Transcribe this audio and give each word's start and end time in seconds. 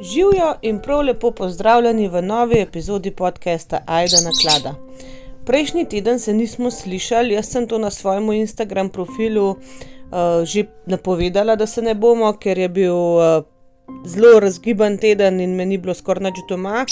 Živijo 0.00 0.54
in 0.62 0.78
prav 0.82 1.00
lepo 1.00 1.30
pozdravljeni 1.30 2.08
v 2.08 2.22
novi 2.22 2.60
epizodi 2.60 3.10
podcasta 3.10 3.80
Aida 3.86 4.16
na 4.24 4.30
klada. 4.42 4.74
Prejšnji 5.46 5.84
teden 5.84 6.18
se 6.18 6.32
nismo 6.32 6.70
slišali, 6.70 7.34
jaz 7.34 7.46
sem 7.46 7.68
to 7.68 7.78
na 7.78 7.90
svojem 7.90 8.32
Instagram 8.32 8.88
profilu 8.88 9.50
uh, 9.50 9.56
že 10.44 10.64
napovedala, 10.86 11.56
da 11.56 11.66
se 11.66 11.82
ne 11.82 11.94
bomo, 11.94 12.32
ker 12.32 12.58
je 12.58 12.68
bil 12.68 12.94
uh, 12.94 13.44
zelo 14.06 14.40
razgiban 14.40 14.98
teden 14.98 15.40
in 15.40 15.54
me 15.56 15.66
ni 15.66 15.78
bilo 15.78 15.94
skoraj 15.94 16.22
nič 16.22 16.42
doma. 16.48 16.86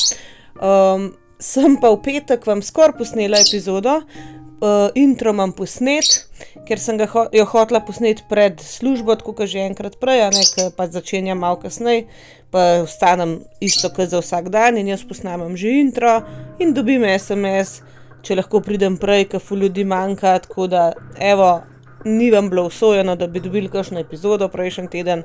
Um, 0.54 1.12
sem 1.38 1.76
pa 1.80 1.90
v 1.90 2.02
petek 2.02 2.46
vam 2.46 2.62
skoraj 2.62 2.98
posnela 2.98 3.40
epizodo, 3.40 3.96
uh, 3.98 4.90
intro 4.94 5.30
imam 5.30 5.52
posnet, 5.52 6.28
ker 6.66 6.80
sem 6.80 6.98
ho 7.14 7.26
jo 7.32 7.44
hotela 7.48 7.80
posneti 7.80 8.24
pred 8.28 8.60
službo, 8.60 9.16
tako 9.16 9.34
kot 9.38 9.50
že 9.50 9.64
enkrat 9.66 9.98
prej, 10.00 10.28
ne 10.34 10.70
pa 10.76 10.86
začenjam 10.86 11.38
malo 11.38 11.60
kasneje, 11.62 12.06
pa 12.50 12.82
ostanem 12.82 13.40
isto 13.60 13.90
kot 13.90 14.12
za 14.12 14.20
vsak 14.20 14.52
dan 14.52 14.78
in 14.78 14.88
jaz 14.92 15.04
posnamem 15.08 15.56
že 15.56 15.72
intro 15.80 16.20
in 16.58 16.74
dobim 16.74 17.04
SMS, 17.04 17.82
če 18.22 18.38
lahko 18.38 18.60
pridem 18.60 18.96
prej, 18.96 19.28
ker 19.32 19.40
fu 19.40 19.56
ljudi 19.56 19.84
manjka, 19.84 20.38
tako 20.46 20.66
da 20.66 20.92
evo. 21.18 21.62
Ni 22.04 22.32
vam 22.34 22.48
bilo 22.50 22.64
usvojeno, 22.66 23.12
da 23.14 23.28
bi 23.30 23.38
dobili 23.38 23.68
kakšno 23.70 24.00
epizodo 24.02 24.48
prejšnji 24.50 24.88
teden, 24.90 25.20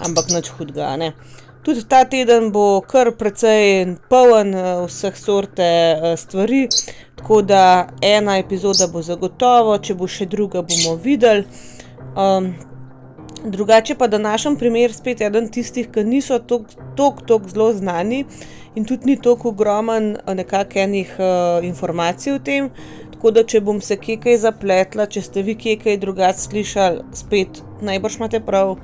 ampak 0.00 0.30
nič 0.32 0.48
hudega. 0.56 0.94
Ne. 0.96 1.10
Tudi 1.64 1.80
ta 1.88 2.04
teden 2.04 2.50
bo 2.52 2.82
kar 2.84 3.08
precej 3.16 3.94
poln 4.12 4.52
eh, 4.52 4.64
vseh 4.84 5.14
sorte 5.16 5.64
eh, 5.64 6.16
stvari, 6.16 6.66
tako 7.16 7.40
da 7.42 7.86
ena 8.04 8.36
epizoda 8.38 8.84
bo 8.92 9.00
zagotovo, 9.02 9.78
če 9.80 9.94
bo 9.96 10.04
še 10.04 10.26
druga, 10.28 10.60
bomo 10.60 10.98
videli. 11.00 11.46
Um, 12.20 12.50
drugače 13.44 13.96
pa 13.96 14.10
današnji 14.12 14.58
primer 14.60 14.92
spet 14.92 15.22
eden 15.24 15.48
tistih, 15.48 15.88
ki 15.88 16.04
niso 16.04 16.38
tako 16.38 17.40
zelo 17.48 17.70
znani 17.72 18.26
in 18.76 18.84
tudi 18.84 19.06
ni 19.06 19.16
tako 19.16 19.54
ogromen 19.54 20.10
eh, 20.16 20.34
nekakšnih 20.34 21.16
uh, 21.16 21.64
informacij 21.64 22.34
o 22.34 22.38
tem. 22.44 22.68
Tako 23.16 23.30
da, 23.30 23.46
če 23.48 23.64
bom 23.64 23.80
se 23.80 23.96
kje 23.96 24.18
kaj 24.20 24.38
zapletla, 24.44 25.08
če 25.08 25.24
ste 25.24 25.48
vi 25.48 25.56
kje 25.56 25.78
kaj 25.80 25.96
drugače 26.04 26.44
slišali, 26.44 27.08
spet 27.16 27.64
najbrž 27.80 28.20
imate 28.20 28.44
prav. 28.44 28.76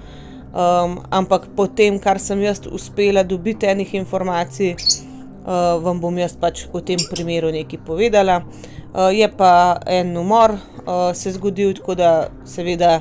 Um, 0.51 0.99
ampak 1.11 1.47
po 1.55 1.69
tem, 1.71 1.99
kar 2.03 2.19
sem 2.19 2.41
jaz 2.43 2.59
uspela 2.67 3.23
dobiti 3.23 3.69
enih 3.71 3.95
informacij, 3.95 4.75
uh, 4.75 5.79
vam 5.79 6.01
bom 6.03 6.19
jaz 6.19 6.35
pač 6.35 6.65
v 6.67 6.83
tem 6.83 6.99
primeru 7.11 7.53
nekaj 7.55 7.79
povedala. 7.87 8.43
Uh, 8.91 9.15
je 9.15 9.29
pa 9.31 9.79
en 9.87 10.17
umor 10.19 10.57
uh, 10.59 11.15
se 11.15 11.31
zgodil, 11.39 11.77
tako 11.79 11.95
da 11.95 12.11
seveda 12.43 12.99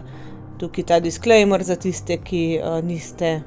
tukaj 0.62 0.86
ta 0.86 1.00
disclaimer 1.02 1.64
za 1.66 1.76
tiste, 1.76 2.22
ki 2.22 2.62
uh, 2.62 2.82
niste. 2.86 3.40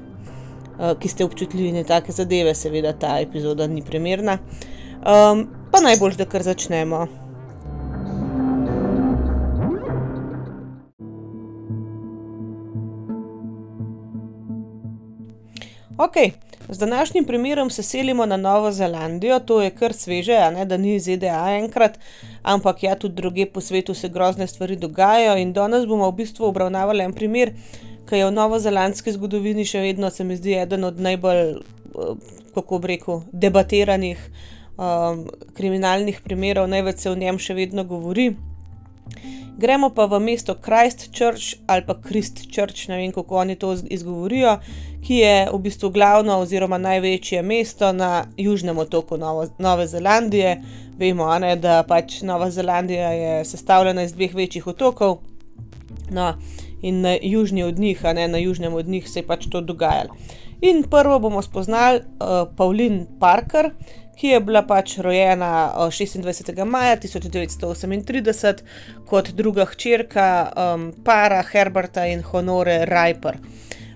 Ki 0.73 1.05
ste 1.07 1.21
občutljivi 1.21 1.69
na 1.71 1.83
take 1.85 2.11
zadeve, 2.11 2.55
seveda 2.57 2.95
ta 2.97 3.19
epizoda 3.21 3.67
ni 3.69 3.85
primerna. 3.85 4.39
Um, 5.05 5.45
pa 5.71 5.79
najbolj, 5.85 6.17
da 6.17 6.25
kar 6.25 6.41
začnemo. 6.43 7.22
Ok, 15.97 16.13
z 16.69 16.77
današnjim 16.77 17.25
primerom 17.25 17.69
se 17.69 17.83
selimo 17.83 18.25
na 18.25 18.37
Novo 18.37 18.71
Zelandijo, 18.71 19.39
to 19.39 19.61
je 19.61 19.69
kar 19.69 19.93
sveže, 19.93 20.51
ne, 20.51 20.65
da 20.65 20.77
ni 20.77 20.99
ZDA 20.99 21.57
enkrat, 21.57 21.99
ampak 22.41 22.83
ja, 22.83 22.95
tudi 22.95 23.15
druge 23.15 23.45
po 23.45 23.61
svetu 23.61 23.93
se 23.93 24.09
grozne 24.09 24.47
stvari 24.47 24.75
dogajajo. 24.75 25.37
In 25.37 25.53
danes 25.53 25.85
bomo 25.85 26.09
v 26.11 26.15
bistvu 26.15 26.45
obravnavali 26.45 27.03
en 27.03 27.13
primer, 27.13 27.53
ki 28.09 28.15
je 28.15 28.25
v 28.25 28.31
novozelandski 28.31 29.11
zgodovini 29.11 29.65
še 29.65 29.83
vedno, 29.85 30.09
se 30.09 30.23
mi 30.23 30.35
zdi, 30.35 30.55
eden 30.57 30.83
od 30.83 30.99
najbolj, 30.99 31.43
eh, 31.51 32.25
kako 32.55 32.79
bi 32.79 32.87
rekel, 32.87 33.21
debatiranih 33.31 34.25
um, 34.77 35.27
kriminalnih 35.53 36.21
primerov, 36.25 36.67
največ 36.67 37.05
se 37.05 37.11
o 37.11 37.15
njem 37.15 37.37
še 37.37 37.53
vedno 37.53 37.83
govori. 37.83 38.31
Gremo 39.57 39.89
pa 39.93 40.05
v 40.05 40.19
mesto 40.19 40.55
Christchurch 40.55 41.55
ali 41.67 41.85
pa 41.85 41.93
Christchurch, 42.01 42.87
ne 42.89 42.97
vem 42.97 43.11
kako 43.11 43.37
oni 43.37 43.55
to 43.55 43.75
izgovorijo, 43.89 44.57
ki 45.05 45.15
je 45.15 45.35
v 45.53 45.59
bistvu 45.59 45.89
glavno 45.89 46.39
oziroma 46.39 46.77
največje 46.77 47.41
mesto 47.41 47.91
na 47.93 48.25
južnem 48.37 48.77
otoku 48.77 49.17
Novo, 49.17 49.47
Nove 49.59 49.87
Zelandije. 49.87 50.61
Vemo, 50.97 51.27
ne, 51.39 51.55
da 51.55 51.83
pač 51.87 52.21
Nova 52.21 52.49
Zelandija 52.51 53.09
je 53.09 53.45
sestavljena 53.45 54.03
iz 54.03 54.13
dveh 54.13 54.35
večjih 54.35 54.67
otokov. 54.67 55.17
No, 56.11 56.33
in 56.81 57.01
na 57.01 57.17
južni 57.21 57.63
od 57.63 57.79
njih, 57.79 58.05
a 58.05 58.13
ne 58.13 58.27
na 58.27 58.37
južnem 58.37 58.73
od 58.73 58.87
njih, 58.87 59.09
se 59.09 59.19
je 59.19 59.27
pač 59.27 59.47
to 59.49 59.61
dogajalo. 59.61 60.15
In 60.61 60.83
prvo 60.83 61.19
bomo 61.19 61.41
spoznali 61.41 61.99
uh, 61.99 62.47
Pauline 62.55 63.05
Parker, 63.19 63.71
ki 64.15 64.27
je 64.27 64.39
bila 64.39 64.61
pač 64.67 64.97
rojena 64.97 65.73
26. 65.77 66.65
maja 66.65 66.97
1938 66.97 68.63
kot 69.09 69.31
druga 69.35 69.65
hčerka 69.65 70.27
um, 70.55 70.91
para 71.03 71.43
Herberta 71.43 72.05
in 72.07 72.23
Honore 72.31 72.85
Rajper. 72.85 73.39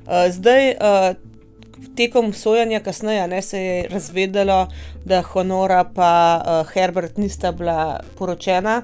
Uh, 0.08 0.28
zdaj, 0.32 0.72
uh, 0.72 1.16
tekom 1.98 2.34
sojanja 2.34 2.80
kasneje, 2.86 3.28
ne, 3.28 3.42
se 3.42 3.62
je 3.62 3.88
razvedelo, 3.92 4.68
da 5.06 5.22
Honora 5.34 5.84
in 5.84 6.42
uh, 6.42 6.74
Herbert 6.74 7.18
nista 7.18 7.52
bila 7.52 8.00
poročena. 8.18 8.82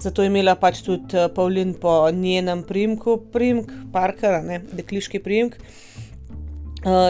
Zato 0.00 0.22
je 0.22 0.28
imela 0.28 0.54
pač 0.54 0.82
tudi 0.82 1.28
Pavlin 1.34 1.74
po 1.80 2.10
njenem 2.10 2.62
primku, 2.62 3.16
primk, 3.32 3.70
Parker, 3.92 4.42
ne, 4.44 4.60
dekliški 4.72 5.22
primk. 5.22 5.54
Uh, 5.54 5.84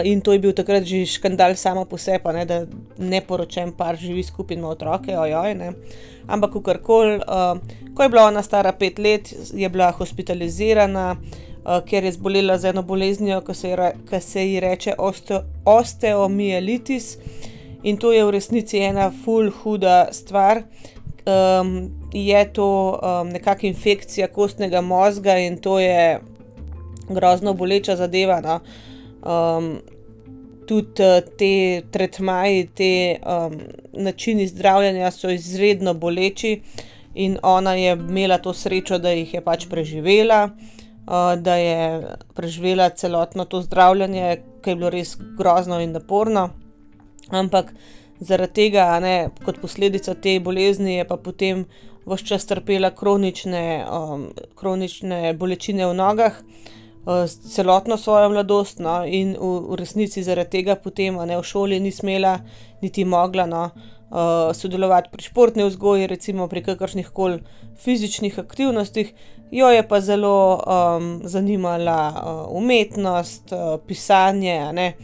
in 0.03 0.21
to 0.21 0.33
je 0.33 0.39
bil 0.39 0.53
takrat 0.55 0.83
že 0.87 1.05
škandal 1.05 1.55
samo 1.55 1.85
po 1.85 1.97
sebi, 1.97 2.31
ne, 2.33 2.45
da 2.45 2.63
ne 2.97 3.21
poročen 3.21 3.73
par 3.75 3.97
živi 3.99 4.23
skupaj 4.23 4.55
in 4.55 4.59
ima 4.59 4.69
otroke, 4.69 5.17
ojoj. 5.17 5.55
Ne. 5.55 5.73
Ampak, 6.27 6.55
karkoli, 6.63 7.19
uh, 7.19 7.59
ko 7.93 8.03
je 8.03 8.09
bila 8.09 8.27
ona 8.27 8.43
stara 8.43 8.71
pet 8.71 8.99
let, 8.99 9.33
je 9.53 9.69
bila 9.69 9.91
hospitalizirana, 9.91 11.15
uh, 11.15 11.81
ker 11.85 12.03
je 12.03 12.11
zbolela 12.15 12.57
za 12.57 12.69
eno 12.69 12.81
boleznijo, 12.81 13.41
ki 13.41 13.53
se, 13.53 13.75
se 14.21 14.47
ji 14.47 14.59
reče 14.59 14.95
osteo, 14.97 15.43
osteomielitis. 15.65 17.17
In 17.83 17.97
to 17.97 18.11
je 18.11 18.23
v 18.25 18.31
resnici 18.31 18.79
ena 18.79 19.11
full 19.11 19.51
huda 19.51 20.07
stvar. 20.11 20.63
Um, 21.25 21.91
je 22.13 22.41
to 22.53 22.69
um, 22.95 23.29
nekakšna 23.29 23.69
infekcija 23.69 24.27
kostnega 24.27 24.81
možga 24.81 25.37
in 25.37 25.57
to 25.57 25.79
je 25.79 26.19
grozno 27.09 27.53
boleča 27.53 27.95
zadeva. 27.95 28.41
No. 28.41 28.59
Um, 29.25 29.81
tudi 30.67 31.03
uh, 31.03 31.21
te 31.37 31.81
tretmaji, 31.91 32.67
te 32.75 32.91
um, 33.21 33.57
načini 33.93 34.47
zdravljenja 34.47 35.11
so 35.11 35.29
izredno 35.29 35.93
boleči, 35.93 36.59
in 37.15 37.37
ona 37.43 37.73
je 37.73 37.93
imela 37.93 38.37
to 38.37 38.53
srečo, 38.53 38.97
da 38.97 39.09
jih 39.09 39.33
je 39.33 39.41
pač 39.41 39.65
preživela, 39.69 40.49
uh, 40.49 41.33
da 41.41 41.55
je 41.55 42.15
preživela 42.35 42.89
celotno 42.89 43.45
to 43.45 43.61
zdravljenje, 43.61 44.37
ki 44.61 44.69
je 44.69 44.75
bilo 44.75 44.89
res 44.89 45.15
grozno 45.37 45.79
in 45.81 45.91
naporno. 45.91 46.49
Ampak 47.29 47.73
zaradi 48.19 48.53
tega, 48.53 48.99
ne, 48.99 49.29
kot 49.45 49.61
posledica 49.61 50.13
te 50.13 50.39
bolezni, 50.39 50.99
je 50.99 51.07
pa 51.07 51.17
potem 51.17 51.65
vse 52.05 52.25
čas 52.25 52.45
trpela 52.45 52.91
kronične, 52.91 53.85
um, 53.89 54.29
kronične 54.55 55.33
bolečine 55.33 55.87
v 55.87 55.93
nogah. 55.97 56.41
Eh, 57.07 57.27
celotno 57.27 57.97
svojo 57.97 58.29
mladost, 58.29 58.79
no, 58.79 59.05
in 59.05 59.35
v, 59.37 59.49
v 59.69 59.75
resnici 59.77 60.23
zaradi 60.25 60.57
tega 60.57 60.73
potem 60.75 61.19
ne, 61.29 61.37
v 61.37 61.43
šoli 61.45 61.77
ni 61.79 61.91
smela, 61.93 62.39
niti 62.81 63.05
mogla 63.05 63.45
no, 63.45 63.61
uh, 64.09 64.49
sodelovati 64.57 65.11
pri 65.13 65.21
športni 65.21 65.67
vzgoji, 65.67 66.07
recimo 66.09 66.47
pri 66.49 66.63
kakršnih 66.65 67.11
koli 67.13 67.43
fizičnih 67.77 68.39
aktivnostih. 68.41 69.13
Jo 69.53 69.69
je 69.69 69.83
pa 69.87 69.99
zelo 70.01 70.57
um, 70.57 71.19
zanimala 71.29 71.99
uh, 72.09 72.57
umetnost, 72.57 73.53
uh, 73.53 73.77
pisanje, 73.85 74.57
ne, 74.73 74.95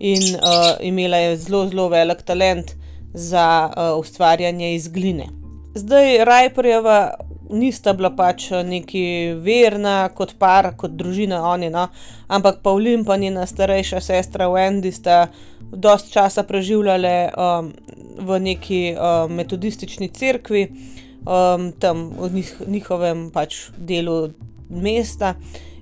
in 0.00 0.24
uh, 0.40 0.80
imela 0.80 1.20
je 1.20 1.36
zelo, 1.36 1.66
zelo 1.68 1.90
velik 1.92 2.22
talent 2.24 2.72
za 3.12 3.68
uh, 3.68 4.00
ustvarjanje 4.00 4.72
iz 4.74 4.88
gline. 4.88 5.28
Zdaj, 5.76 6.24
Rajperjeva 6.24 7.12
nista 7.52 7.92
bila 7.92 8.10
pač 8.16 8.50
eh, 8.50 8.62
neki 8.64 9.04
verna, 9.44 10.08
kot 10.14 10.34
par, 10.38 10.72
kot 10.76 10.96
družina, 10.98 11.42
oni, 11.52 11.70
no. 11.70 11.88
ampak 12.28 12.62
Pavlin 12.62 13.04
in 13.04 13.20
njena 13.20 13.46
starejša 13.46 14.00
sestra 14.00 14.48
Wendy 14.48 14.92
sta 14.92 15.28
dost 15.72 16.12
časa 16.12 16.42
preživljali 16.42 17.32
um, 17.36 17.72
v 18.18 18.38
neki 18.40 18.94
um, 18.94 19.32
metodistični 19.32 20.08
cerkvi, 20.08 20.68
um, 21.24 21.72
tam 21.78 22.10
v 22.18 22.32
njih, 22.34 22.54
njihovem 22.66 23.30
pač 23.30 23.70
delu 23.76 24.32
mesta, 24.68 25.34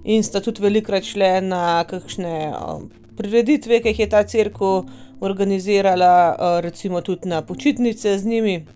in 0.05 0.22
sta 0.22 0.40
tudi 0.40 0.62
velikrat 0.62 1.05
šle 1.05 1.40
na 1.40 1.84
kakšne 1.84 2.52
um, 2.55 2.90
prireditve, 3.17 3.81
ki 3.81 3.88
jih 3.88 4.05
je 4.05 4.08
ta 4.11 4.22
crkva 4.22 4.84
organizirala, 5.20 6.12
uh, 6.34 6.61
recimo 6.61 7.00
tudi 7.00 7.28
na 7.28 7.43
počitnice 7.43 8.19
z 8.19 8.26
njimi. 8.26 8.67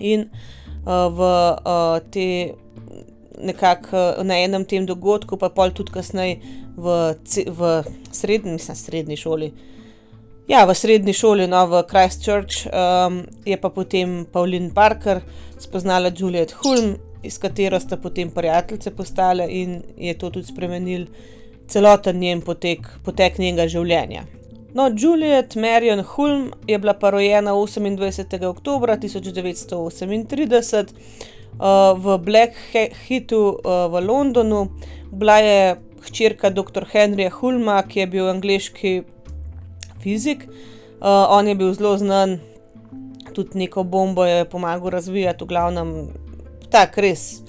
In 0.00 0.28
v 0.86 1.28
te 2.10 2.54
nekako 3.42 4.22
na 4.22 4.38
enem 4.38 4.64
tem 4.64 4.86
dogodku, 4.86 5.36
pa 5.36 5.50
pol 5.50 5.70
tudi 5.74 5.92
kasneje 5.92 6.40
v, 6.76 7.14
v 7.46 7.70
srednji, 8.12 8.52
mislim, 8.52 8.76
srednji 8.76 9.16
šoli. 9.16 9.52
Ja, 10.48 10.64
v 10.66 10.74
srednji 10.74 11.14
šoli, 11.14 11.46
no, 11.50 11.66
v 11.70 11.82
Christchurch, 11.90 12.66
um, 12.66 13.22
je 13.46 13.56
pa 13.56 13.70
potem 13.70 14.24
Pauline 14.32 14.72
Parker 14.74 15.22
spoznala 15.58 16.10
Juliet 16.14 16.54
Hulm, 16.62 16.96
iz 17.22 17.38
katero 17.38 17.78
sta 17.80 17.96
potem 17.96 18.30
prijateljice 18.30 18.90
postale 18.90 19.46
in 19.50 19.82
je 19.96 20.14
to 20.18 20.30
tudi 20.30 20.46
spremenil 20.46 21.06
celoten 21.70 22.18
njen 22.18 22.42
potek, 22.42 22.88
potek 23.04 23.38
njenega 23.38 23.68
življenja. 23.70 24.26
No, 24.74 24.88
Juliet 24.88 25.56
Marion 25.56 26.00
Hulm 26.00 26.52
je 26.66 26.78
bila 26.78 26.94
pa 26.94 27.10
rojena 27.10 27.52
28. 27.52 28.44
oktober 28.46 28.88
1938 28.96 30.86
uh, 31.60 31.92
v 31.98 32.18
Blackheathu 32.18 33.36
uh, 33.36 33.92
v 33.92 34.00
Londonu. 34.00 34.72
Bila 35.12 35.38
je 35.38 35.76
hčerka 36.08 36.50
dr. 36.50 36.88
Henryja 36.88 37.30
Hulma, 37.30 37.82
ki 37.82 38.00
je 38.00 38.06
bil 38.06 38.30
angliški 38.32 39.02
fizik. 40.00 40.48
Uh, 40.48 41.28
on 41.28 41.48
je 41.48 41.54
bil 41.54 41.74
zelo 41.76 41.98
znan, 41.98 42.40
tudi 43.36 43.58
neko 43.58 43.84
bombo 43.84 44.24
je 44.24 44.48
pomagal 44.48 44.88
razvijati, 44.90 45.44
v 45.44 45.48
glavnem 45.48 46.08
tak 46.72 46.96
res 46.96 47.41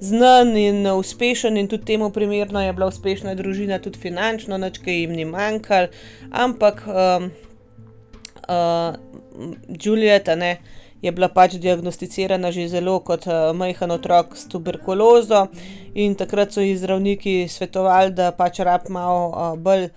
znan 0.00 0.56
in 0.56 0.86
uspešen, 0.86 1.56
in 1.56 1.68
tudi 1.68 1.84
temu 1.84 2.10
primerno 2.10 2.60
je 2.62 2.72
bila 2.72 2.86
uspešna 2.86 3.34
družina, 3.34 3.78
tudi 3.78 3.98
finančno, 3.98 4.58
nič 4.58 4.78
kaj 4.84 5.00
jim 5.00 5.12
ni 5.16 5.24
manjkalo. 5.24 5.88
Ampak 6.30 6.82
um, 6.86 7.30
uh, 8.48 8.94
Julieta 9.82 10.36
ne, 10.36 10.58
je 11.02 11.12
bila 11.12 11.28
pač 11.28 11.56
diagnosticirana 11.60 12.50
že 12.52 12.68
zelo 12.68 12.98
kot 13.00 13.26
uh, 13.26 13.50
majhen 13.56 13.90
otrok 13.90 14.36
s 14.36 14.48
tuberkulozo, 14.48 15.46
in 15.94 16.14
takrat 16.14 16.52
so 16.52 16.60
ji 16.60 16.76
zdravniki 16.76 17.48
svetovali, 17.48 18.12
da 18.12 18.32
pač 18.32 18.60
rab 18.60 18.88
malo 18.88 19.28
uh, 19.32 19.58
bolj. 19.58 19.90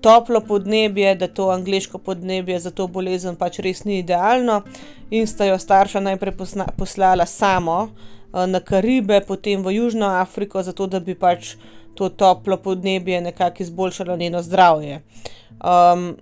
Toplo 0.00 0.40
podnebje, 0.40 1.10
da 1.20 1.26
to 1.28 1.50
angliško 1.52 1.98
podnebje 1.98 2.56
za 2.64 2.70
to 2.72 2.86
bolezen 2.88 3.34
pač 3.36 3.58
res 3.60 3.82
ni 3.84 3.98
idealno, 4.00 4.62
in 5.12 5.26
sta 5.28 5.44
jo 5.44 5.58
starša 5.60 6.00
najprej 6.00 6.32
poslala 6.78 7.26
samo, 7.28 7.82
uh, 7.82 8.06
na 8.32 8.60
Karibe, 8.60 9.20
potem 9.20 9.62
v 9.62 9.76
Južno 9.76 10.06
Afriko, 10.06 10.62
zato 10.62 10.86
da 10.86 11.00
bi 11.00 11.14
pač 11.14 11.54
to 11.94 12.08
toplo 12.08 12.56
podnebje 12.56 13.20
nekako 13.20 13.62
izboljšalo 13.62 14.16
njeno 14.16 14.42
zdravje. 14.42 15.02
Um, 15.64 16.16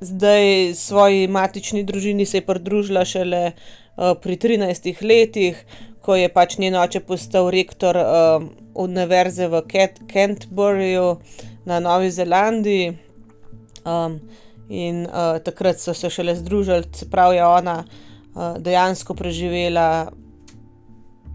zdaj 0.00 0.74
svoji 0.74 1.28
matični 1.28 1.84
družini 1.84 2.26
se 2.26 2.36
je 2.36 2.46
pridružila 2.46 3.04
šele 3.04 3.52
uh, 3.52 4.12
pri 4.20 4.36
13 4.36 5.02
letih, 5.02 5.64
ko 6.00 6.16
je 6.16 6.28
pač 6.28 6.58
njen 6.58 6.76
oče 6.76 7.00
postal 7.00 7.50
rektor 7.50 7.96
uh, 7.96 8.44
univerze 8.74 9.48
v 9.48 9.62
Canterburyju 10.12 11.16
na 11.64 11.80
Novi 11.80 12.10
Zelandiji. 12.10 12.98
Um, 13.84 14.20
in 14.68 15.06
uh, 15.06 15.38
takrat 15.44 15.80
so 15.80 15.94
se 15.94 16.10
šele 16.10 16.34
združili, 16.36 16.84
se 16.92 17.08
pravi, 17.10 17.40
ona 17.40 17.84
uh, 17.84 18.56
dejansko 18.58 19.14
preživela 19.14 20.12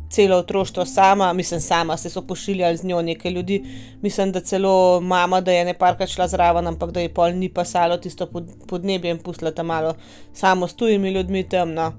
celo 0.10 0.38
otroštvo 0.38 0.86
sama, 0.86 1.34
mislim, 1.34 1.60
sama 1.60 1.98
se 1.98 2.10
so 2.10 2.22
pošiljali 2.22 2.78
z 2.78 2.86
njo 2.86 3.02
nekaj 3.02 3.32
ljudi, 3.32 3.64
mislim, 4.02 4.32
da 4.32 4.42
celo 4.42 5.02
mama, 5.02 5.42
da 5.42 5.52
je 5.52 5.66
ne 5.66 5.74
parkrat 5.74 6.10
šla 6.10 6.28
zraven, 6.28 6.68
ampak 6.68 6.92
da 6.92 7.00
je 7.00 7.14
pol 7.14 7.32
ni 7.36 7.50
pasalo 7.50 7.98
tisto 7.98 8.26
pod, 8.26 8.50
podnebje 8.68 9.12
in 9.12 9.18
pustila 9.18 9.52
tam 9.52 9.66
malo 9.66 9.94
samo 10.34 10.68
s 10.68 10.74
tujimi 10.74 11.10
ljudmi 11.10 11.50
tam. 11.50 11.74
No. 11.74 11.94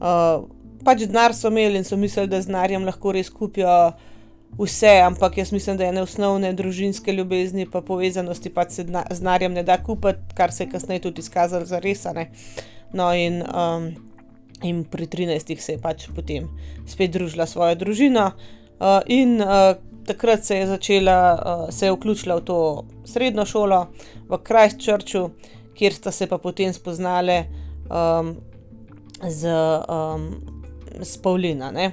Uh, 0.00 0.48
pač 0.84 1.04
denar 1.04 1.34
so 1.34 1.48
imeli 1.48 1.78
in 1.78 1.84
so 1.84 1.96
mislili, 1.96 2.28
da 2.28 2.42
z 2.42 2.46
denarjem 2.46 2.84
lahko 2.84 3.12
res 3.12 3.30
kupijo. 3.30 3.92
Vse, 4.58 4.96
ampak 5.06 5.36
jaz 5.38 5.52
mislim, 5.54 5.76
da 5.78 5.86
ene 5.86 6.02
osnovne 6.02 6.48
družinske 6.58 7.12
ljubezni, 7.14 7.68
pa 7.70 7.84
povezanosti 7.86 8.50
pač 8.50 8.72
se 8.74 8.82
z 8.82 9.18
denarjem 9.20 9.52
ne 9.54 9.62
da 9.62 9.76
kupiti, 9.78 10.34
kar 10.34 10.50
se 10.52 10.64
je 10.64 10.70
kasneje 10.72 11.04
tudi 11.06 11.22
izkazalo 11.22 11.66
za 11.66 11.78
resane. 11.78 12.30
No, 12.92 13.12
in 13.14 13.44
um, 13.46 13.92
In 14.62 14.84
pri 14.84 15.06
13 15.06 15.60
se 15.60 15.72
je 15.72 15.78
pač 15.80 16.08
potem 16.14 16.48
spet 16.86 17.10
družila 17.14 17.46
svojo 17.46 17.74
družino, 17.80 18.26
uh, 18.80 19.00
in 19.08 19.40
uh, 19.40 19.76
takrat 20.06 20.44
se 20.44 20.56
je 20.56 20.66
začela, 20.66 21.16
uh, 21.34 21.70
se 21.70 21.86
je 21.86 21.92
vključila 21.92 22.36
v 22.36 22.44
to 22.44 22.84
srednjo 23.04 23.46
šolo 23.46 23.86
v 24.28 24.38
Christchurchu, 24.44 25.30
kjer 25.74 25.92
sta 25.94 26.10
se 26.12 26.26
pa 26.26 26.38
potem 26.38 26.72
spoznale 26.72 27.44
um, 27.88 28.36
z, 29.28 29.48
um, 29.88 30.28
z 31.00 31.16
Paulina. 31.22 31.70
Ne? 31.70 31.92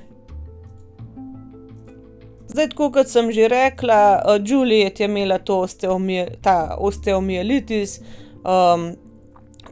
Zdaj, 2.48 2.68
kot 2.76 3.08
sem 3.08 3.32
že 3.32 3.48
rekla, 3.48 4.24
uh, 4.24 4.40
Juliet 4.44 5.00
je 5.00 5.06
imela 5.06 5.40
to 5.40 5.64
osteomielitis, 6.80 8.00
um, 8.44 8.96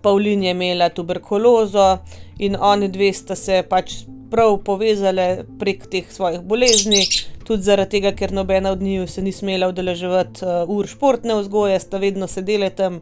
Paulin 0.01 0.43
je 0.43 0.51
imela 0.51 0.89
tuberkulozo 0.89 1.97
in 2.39 2.55
oni 2.59 2.87
dve 2.87 3.13
sta 3.13 3.35
se 3.35 3.63
pač 3.69 4.03
prav 4.31 4.57
povezali 4.63 5.45
prek 5.59 5.85
teh 5.91 6.11
svojih 6.11 6.41
bolezni, 6.41 7.05
tudi 7.45 7.63
zaradi 7.63 7.97
tega, 7.97 8.11
ker 8.17 8.33
nobena 8.33 8.71
od 8.71 8.81
njiju 8.81 9.07
se 9.07 9.21
ni 9.21 9.31
smela 9.31 9.69
udeleževati 9.69 10.45
uh, 10.45 10.69
ur 10.69 10.87
športne 10.87 11.37
vzgoje, 11.39 11.79
sta 11.79 12.01
vedno 12.01 12.27
sedeli 12.27 12.69
tam 12.69 12.99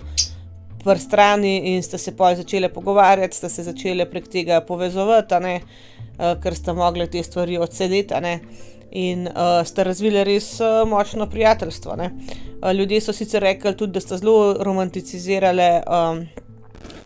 v 0.84 0.98
strani 1.00 1.74
in 1.74 1.84
sta 1.84 1.98
se 1.98 2.12
pa 2.16 2.36
začele 2.36 2.70
pogovarjati, 2.70 3.38
sta 3.38 3.50
se 3.50 3.64
začele 3.64 4.06
prek 4.10 4.28
tega 4.28 4.62
povezovati, 4.62 5.40
ne, 5.40 5.56
uh, 5.62 6.36
ker 6.44 6.56
sta 6.56 6.74
mogli 6.74 7.08
te 7.08 7.24
stvari 7.24 7.58
odsedeti. 7.58 8.38
In 8.94 9.26
uh, 9.26 9.64
sta 9.66 9.84
razvili 9.84 10.22
res 10.24 10.60
uh, 10.62 10.84
močno 10.86 11.26
prijateljstvo. 11.26 11.96
Uh, 11.98 12.72
ljudje 12.78 13.02
so 13.02 13.14
sicer 13.14 13.42
rekli 13.42 13.74
tudi, 13.78 13.94
da 13.94 14.00
sta 14.00 14.18
zelo 14.18 14.54
romanticizirali 14.60 15.70
um, 15.82 16.28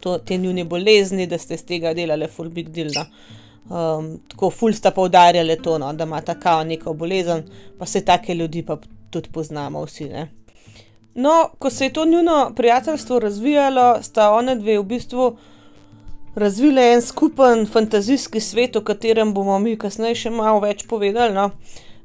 to, 0.08 0.18
te 0.24 0.38
njuni 0.38 0.64
bolezni, 0.64 1.28
da 1.28 1.38
ste 1.38 1.60
iz 1.60 1.66
tega 1.68 1.94
delali 1.94 2.28
full 2.32 2.50
big 2.50 2.72
deal. 2.72 2.94
No. 2.96 3.06
Um, 3.68 4.14
tako 4.32 4.50
ful 4.50 4.74
sta 4.74 4.94
poudarjali 4.96 5.58
to, 5.64 5.76
no, 5.78 5.92
da 5.94 6.08
ima 6.08 6.22
ta 6.22 6.38
kao 6.40 6.64
neko 6.64 6.94
bolezen, 6.94 7.44
pa 7.80 7.86
se 7.86 8.06
take 8.06 8.36
ljudi 8.36 8.64
pa 8.66 8.78
tudi 9.10 9.30
poznamo 9.34 9.84
vsi. 9.84 10.06
Ne. 10.10 10.30
No, 11.16 11.50
ko 11.60 11.70
se 11.70 11.86
je 11.86 11.94
to 11.94 12.06
njuno 12.06 12.54
prijateljstvo 12.56 13.20
razvijalo, 13.20 13.98
sta 14.02 14.32
one 14.32 14.56
dve 14.56 14.80
v 14.80 14.84
bistvu 14.84 15.38
razvile 16.36 16.94
en 16.94 17.02
skupen 17.02 17.66
fantazijski 17.66 18.40
svet, 18.40 18.76
o 18.76 18.82
katerem 18.82 19.34
bomo 19.34 19.60
mi 19.60 19.76
kasneje 19.78 20.16
še 20.16 20.30
malo 20.30 20.62
več 20.64 20.86
povedali. 20.88 21.34
No. 21.34 21.50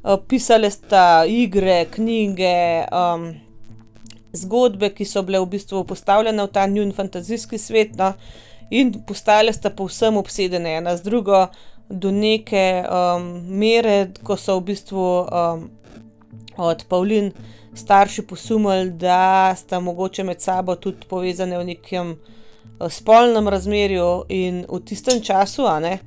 Uh, 0.03 0.17
pisale 0.29 0.71
sta 0.71 1.23
igre, 1.29 1.85
knjige, 1.95 2.89
um, 2.91 3.29
zgodbe, 4.33 4.91
ki 4.95 5.05
so 5.05 5.23
bile 5.23 5.41
v 5.41 5.51
bistvu 5.57 5.85
postavljene 5.85 6.45
v 6.45 6.53
ta 6.53 6.67
njun 6.67 6.93
fantazijski 6.97 7.59
svet, 7.59 7.97
no, 7.99 8.13
in 8.71 8.93
postale 9.07 9.53
sta 9.53 9.71
povsem 9.71 10.17
obsedene 10.17 10.79
ena 10.81 10.97
z 10.97 11.05
drugo, 11.09 11.47
do 11.93 12.11
neke 12.11 12.85
um, 12.89 13.27
mere, 13.59 14.13
ko 14.25 14.37
so 14.41 14.57
v 14.61 14.65
bistvu 14.73 15.03
um, 15.29 15.67
od 16.57 16.85
Pavlin 16.89 17.33
starši 17.75 18.25
posumili, 18.27 18.91
da 18.91 19.53
sta 19.57 19.81
mogoče 19.81 20.25
med 20.25 20.41
sabo 20.41 20.77
tudi 20.77 21.07
povezane 21.09 21.59
v 21.59 21.67
nekem 21.75 22.15
uh, 22.17 22.89
spolnem 22.89 23.49
razmerju, 23.49 24.25
in 24.29 24.65
v 24.69 24.81
tistem 24.89 25.21
času, 25.21 25.69
a 25.69 25.79
ne. 25.81 25.99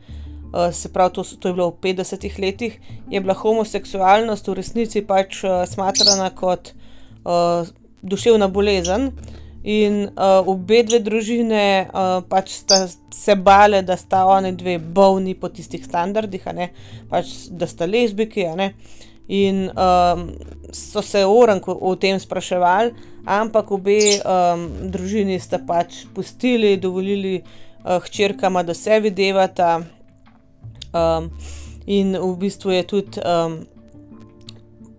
Uh, 0.55 0.73
se 0.73 0.89
pravi, 0.93 1.13
to, 1.13 1.23
to 1.23 1.47
je 1.47 1.53
bilo 1.53 1.69
v 1.69 1.93
50-ih 1.93 2.39
letih, 2.39 2.79
je 3.11 3.21
bila 3.21 3.33
homoseksualnost 3.33 4.47
v 4.47 4.57
resnici 4.57 5.01
pač 5.05 5.43
uh, 5.43 5.65
smatrana 5.69 6.31
kot 6.33 6.71
uh, 7.25 7.67
duševna 8.05 8.47
bolezen. 8.47 9.11
In 9.65 10.03
uh, 10.13 10.45
obe 10.45 10.83
dve 10.85 10.99
družine 11.01 11.87
uh, 11.89 12.19
pač 12.29 12.51
sta 12.53 12.83
se 13.09 13.33
bale, 13.35 13.81
da 13.81 13.97
sta 13.97 14.21
oni 14.29 14.51
dve 14.53 14.77
bolni 14.77 15.33
po 15.33 15.49
tistih 15.49 15.81
standardih, 15.81 16.45
pač, 17.09 17.31
da 17.49 17.65
sta 17.65 17.87
lezbiki. 17.89 18.45
In 19.33 19.63
um, 19.73 20.27
so 20.69 21.01
se 21.01 21.25
oranko 21.25 21.73
o 21.81 21.95
tem 21.97 22.19
spraševali, 22.21 22.93
ampak 23.25 23.71
obe 23.73 23.97
um, 24.21 24.67
družini 24.93 25.39
sta 25.41 25.57
pač 25.57 26.03
pustili, 26.13 26.77
dovolili 26.77 27.39
uh, 27.41 27.97
hčerkama, 28.05 28.61
da 28.61 28.77
se 28.77 28.99
videvata. 29.01 29.79
Um, 30.93 31.33
in 31.89 32.13
v 32.13 32.35
bistvu 32.37 32.71
je 32.71 32.83
tudi 32.85 33.25
um, 33.25 33.63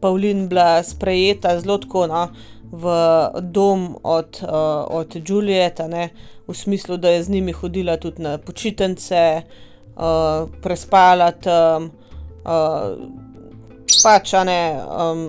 Pavlin 0.01 0.49
bila 0.49 0.83
sprejeta 0.83 1.55
zelo 1.61 1.79
tako. 1.79 2.07
No, 2.11 2.27
v 2.77 2.95
dom 3.41 3.97
od, 4.03 4.41
uh, 4.43 4.85
od 4.99 5.17
Julieta, 5.17 5.89
ne, 5.89 6.11
v 6.47 6.55
smislu, 6.55 6.97
da 6.97 7.11
je 7.15 7.23
z 7.23 7.29
njimi 7.29 7.53
hodila 7.53 7.97
tudi 7.97 8.23
na 8.23 8.39
počitnice, 8.39 9.43
uh, 9.97 10.49
prespala 10.63 11.31
tam. 11.33 11.91
Uh, 12.47 13.27
pač, 14.03 14.33
ne, 14.47 14.61
um, 14.87 15.27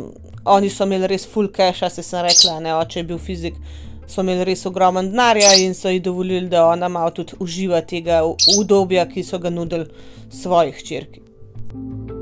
oni 0.47 0.69
so 0.69 0.85
imeli 0.87 1.09
res 1.11 1.25
full 1.27 1.51
cache, 1.55 1.89
se 1.89 2.03
sem 2.03 2.23
rekla, 2.25 2.59
ne, 2.63 2.75
oče 2.75 2.99
je 2.99 3.07
bil 3.07 3.19
fizik. 3.19 3.59
So 4.07 4.23
imeli 4.23 4.45
res 4.47 4.65
ogromen 4.65 5.11
denarja 5.11 5.51
in 5.59 5.75
so 5.75 5.91
ji 5.91 5.99
dovolili, 5.99 6.47
da 6.49 6.67
ona 6.67 6.87
malo 6.87 7.11
tudi 7.11 7.35
uživa 7.43 7.81
tega 7.81 8.21
udobja, 8.57 9.07
ki 9.09 9.23
so 9.23 9.39
ga 9.39 9.51
nudili 9.51 9.89
svojih 10.31 10.83
črki. 10.83 12.16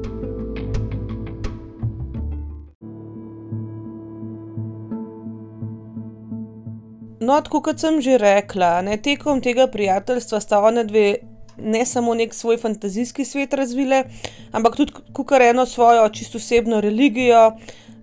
No, 7.25 7.39
tako 7.41 7.62
kot 7.65 7.82
sem 7.82 8.01
že 8.05 8.20
rekla, 8.22 8.82
ne, 8.86 9.00
tekom 9.01 9.39
tega 9.41 9.65
prijateljstva 9.72 10.39
sta 10.44 10.60
ona 10.62 10.84
dve 10.86 11.15
ne 11.58 11.86
samo 11.86 12.13
nek 12.13 12.34
svoj 12.34 12.58
fantazijski 12.62 13.25
svet 13.25 13.53
razvile, 13.53 14.03
ampak 14.51 14.75
tudi 14.75 14.94
kar 15.25 15.41
eno 15.41 15.65
svojo 15.65 16.10
čisto 16.10 16.38
osebno 16.38 16.82
religijo, 16.82 17.55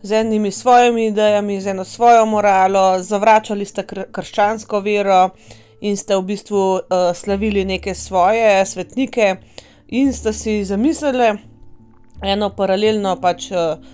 z 0.02 0.12
enimi 0.12 0.50
svojimi 0.50 1.07
idejami, 1.07 1.61
z 1.61 1.67
eno 1.67 1.85
svojo 1.85 2.26
moralo, 2.26 3.02
zavračali 3.02 3.64
sta 3.64 3.85
kr 3.87 4.09
krščansko 4.12 4.81
vero 4.81 5.29
in 5.81 5.97
sta 5.97 6.19
v 6.19 6.26
bistvu 6.33 6.62
uh, 6.75 6.81
slavili 7.14 7.64
neke 7.64 7.95
svoje 7.95 8.67
svetnike, 8.67 9.37
in 9.88 10.12
sta 10.12 10.33
si 10.33 10.64
zamislili 10.64 11.51
eno 12.23 12.49
paralelno, 12.57 13.17
pač 13.21 13.49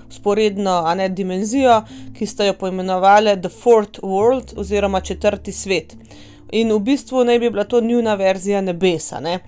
usporedno, 0.09 0.81
uh, 0.83 0.89
a 0.91 0.95
ne 0.95 1.09
dimenzijo, 1.09 1.81
ki 2.17 2.27
sta 2.27 2.47
jo 2.49 2.55
poimenovali 2.61 3.37
The 3.41 3.49
Fourth 3.49 4.03
World 4.03 4.53
oziroma 4.57 5.01
Četrti 5.01 5.53
svet. 5.53 5.97
In 6.53 6.73
v 6.73 6.81
bistvu 6.81 7.25
naj 7.25 7.39
bi 7.39 7.51
bila 7.51 7.65
to 7.65 7.81
njuna 7.81 8.15
verzija 8.15 8.61
nebesa. 8.61 9.21
Ne? 9.21 9.39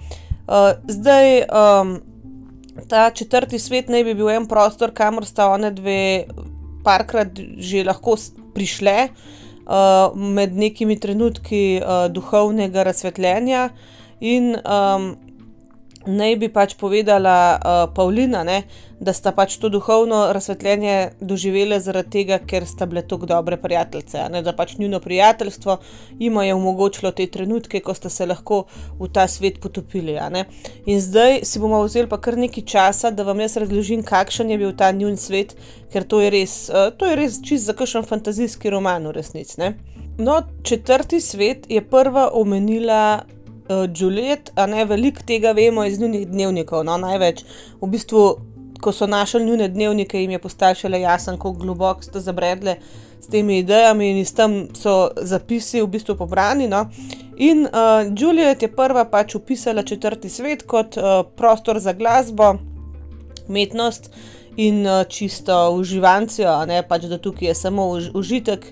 Uh, 0.49 0.73
zdaj, 0.89 1.43
um, 1.49 2.01
ta 2.89 3.11
četrti 3.11 3.59
svet 3.59 3.89
naj 3.89 4.05
bi 4.05 4.15
bil 4.15 4.31
en 4.31 4.47
prostor, 4.49 4.93
kamor 4.95 5.25
sta 5.27 5.49
one 5.51 5.71
dve 5.71 6.25
parkrat 6.85 7.39
že 7.59 7.85
lahko 7.85 8.17
prišle, 8.55 9.09
uh, 9.09 10.17
med 10.17 10.57
nekimi 10.57 10.99
trenutki 11.01 11.81
uh, 11.81 12.07
duhovnega 12.13 12.83
razsvetljenja, 12.83 13.69
in 14.21 14.57
um, 14.65 15.17
naj 16.07 16.37
bi 16.37 16.49
pač 16.49 16.75
povedala 16.81 17.35
uh, 17.57 17.83
Pavlina, 17.95 18.41
ne, 18.45 18.63
da 19.01 19.13
sta 19.17 19.33
pač 19.37 19.57
to 19.61 19.69
duhovno 19.73 20.19
razsvetljenje 20.33 20.95
doživele 21.21 21.81
zaradi 21.81 22.11
tega, 22.15 22.39
ker 22.45 22.67
sta 22.69 22.87
bile 22.89 23.03
tako 23.09 23.29
dobre 23.29 23.57
prijateljice. 23.61 24.27
Ne, 24.33 24.43
da 24.45 24.53
pač 24.57 24.77
njuno 24.79 25.01
prijateljstvo 25.01 25.77
jim 26.19 26.41
je 26.45 26.55
omogočilo 26.55 27.13
te 27.17 27.27
trenutke, 27.27 27.81
ko 27.81 27.95
sta 27.95 28.09
se 28.09 28.27
lahko 28.27 28.65
v 29.01 29.09
ta 29.13 29.27
svet 29.29 29.61
potopili. 29.61 30.17
In 30.87 31.01
zdaj 31.01 31.41
si 31.45 31.61
bomo 31.61 31.83
vzeli 31.85 32.09
pa 32.09 32.21
kar 32.21 32.37
nekaj 32.37 32.65
časa, 32.65 33.11
da 33.11 33.25
vam 33.25 33.41
jaz 33.41 33.57
razložim, 33.57 34.03
kakšen 34.03 34.51
je 34.51 34.59
bil 34.59 34.73
ta 34.77 34.93
njun 34.93 35.17
svet, 35.17 35.57
ker 35.93 36.05
to 36.05 36.21
je 36.21 36.31
res, 36.31 36.55
uh, 36.73 36.89
to 36.97 37.09
je 37.09 37.17
res 37.17 37.41
čist 37.45 37.69
za 37.69 37.77
kakšen 37.77 38.09
fantazijski 38.09 38.71
roman 38.71 39.09
v 39.09 39.17
resnici. 39.17 39.73
No, 40.21 40.43
četrti 40.63 41.21
svet 41.21 41.65
je 41.69 41.81
prva 41.81 42.31
omenila 42.37 43.25
uh, 43.71 43.89
Juliet, 43.95 44.53
a 44.55 44.67
ne 44.67 44.85
veliko 44.85 45.23
tega 45.27 45.53
vemo 45.53 45.85
iz 45.85 46.01
njihovih 46.01 46.29
dnevnikov. 46.29 46.85
No, 46.85 46.99
največ, 46.99 47.45
v 47.81 47.89
bistvu, 47.89 48.25
ko 48.81 48.93
so 48.93 49.07
našli 49.07 49.45
njihove 49.45 49.69
dnevnike, 49.69 50.21
jim 50.21 50.31
je 50.31 50.39
postalo 50.39 50.75
šele 50.75 51.01
jasno, 51.01 51.37
kako 51.37 51.53
globoko 51.53 52.03
so 52.03 52.21
zabredle 52.21 52.77
s 53.21 53.27
temi 53.29 53.59
idejami, 53.59 54.11
in 54.11 54.19
iz 54.19 54.35
tam 54.35 54.67
so 54.75 55.11
zapisi 55.17 55.83
v 55.83 55.87
bistvu 55.87 56.17
pobrani. 56.17 56.69
No. 56.69 56.87
In 57.37 57.65
uh, 57.65 58.05
Juliet 58.17 58.63
je 58.63 58.73
prva 58.73 59.05
pač 59.05 59.35
upisala 59.35 59.83
četrti 59.83 60.29
svet 60.29 60.63
kot 60.63 60.97
uh, 60.97 61.23
prostor 61.37 61.79
za 61.79 61.93
glasbo, 61.93 62.55
umetnost 63.49 64.11
in 64.57 64.87
uh, 64.87 65.05
čisto 65.09 65.71
uživancijo, 65.73 66.67
ne 66.67 66.83
pač 66.89 67.07
da 67.09 67.19
tukaj 67.19 67.49
je 67.49 67.55
samo 67.55 67.89
už, 67.91 68.11
užitek. 68.15 68.67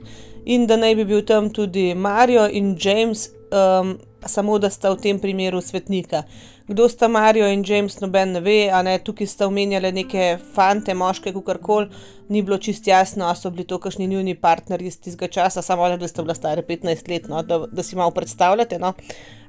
In 0.48 0.66
da 0.66 0.76
naj 0.76 0.94
bi 0.96 1.04
bil 1.04 1.24
tam 1.28 1.50
tudi 1.52 1.94
Mario 1.94 2.48
in 2.48 2.76
James, 2.80 3.28
um, 3.52 3.98
samo 4.28 4.58
da 4.58 4.70
sta 4.70 4.90
v 4.92 5.00
tem 5.02 5.18
primeru 5.18 5.60
svetnika. 5.60 6.22
Kdo 6.68 6.88
sta 6.88 7.08
Mario 7.08 7.46
in 7.48 7.64
James, 7.66 8.00
noben 8.00 8.32
ne 8.32 8.40
ve, 8.40 8.56
a 8.70 8.82
ne 8.82 8.98
tukaj 8.98 9.26
sta 9.26 9.46
omenjali 9.46 9.92
neke 9.92 10.38
fante, 10.54 10.94
moške, 10.94 11.32
kako 11.32 11.54
koli, 11.62 11.88
ni 12.28 12.42
bilo 12.42 12.58
čist 12.58 12.86
jasno, 12.86 13.24
ali 13.26 13.36
so 13.36 13.50
bili 13.50 13.64
to 13.64 13.78
kakšni 13.78 14.06
njuni 14.06 14.34
partnerji 14.34 14.88
iz 14.88 15.00
tistega 15.00 15.30
časa, 15.32 15.62
samo 15.62 15.88
da 15.96 16.08
sta 16.08 16.22
bila 16.22 16.34
stara 16.34 16.62
15 16.62 17.08
let, 17.08 17.28
no, 17.28 17.42
da, 17.42 17.64
da 17.72 17.82
si 17.82 17.96
malo 17.96 18.10
predstavljate. 18.10 18.78
No. 18.78 18.92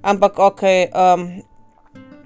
Ampak 0.02 0.40
ok, 0.40 0.62
um, 0.64 1.28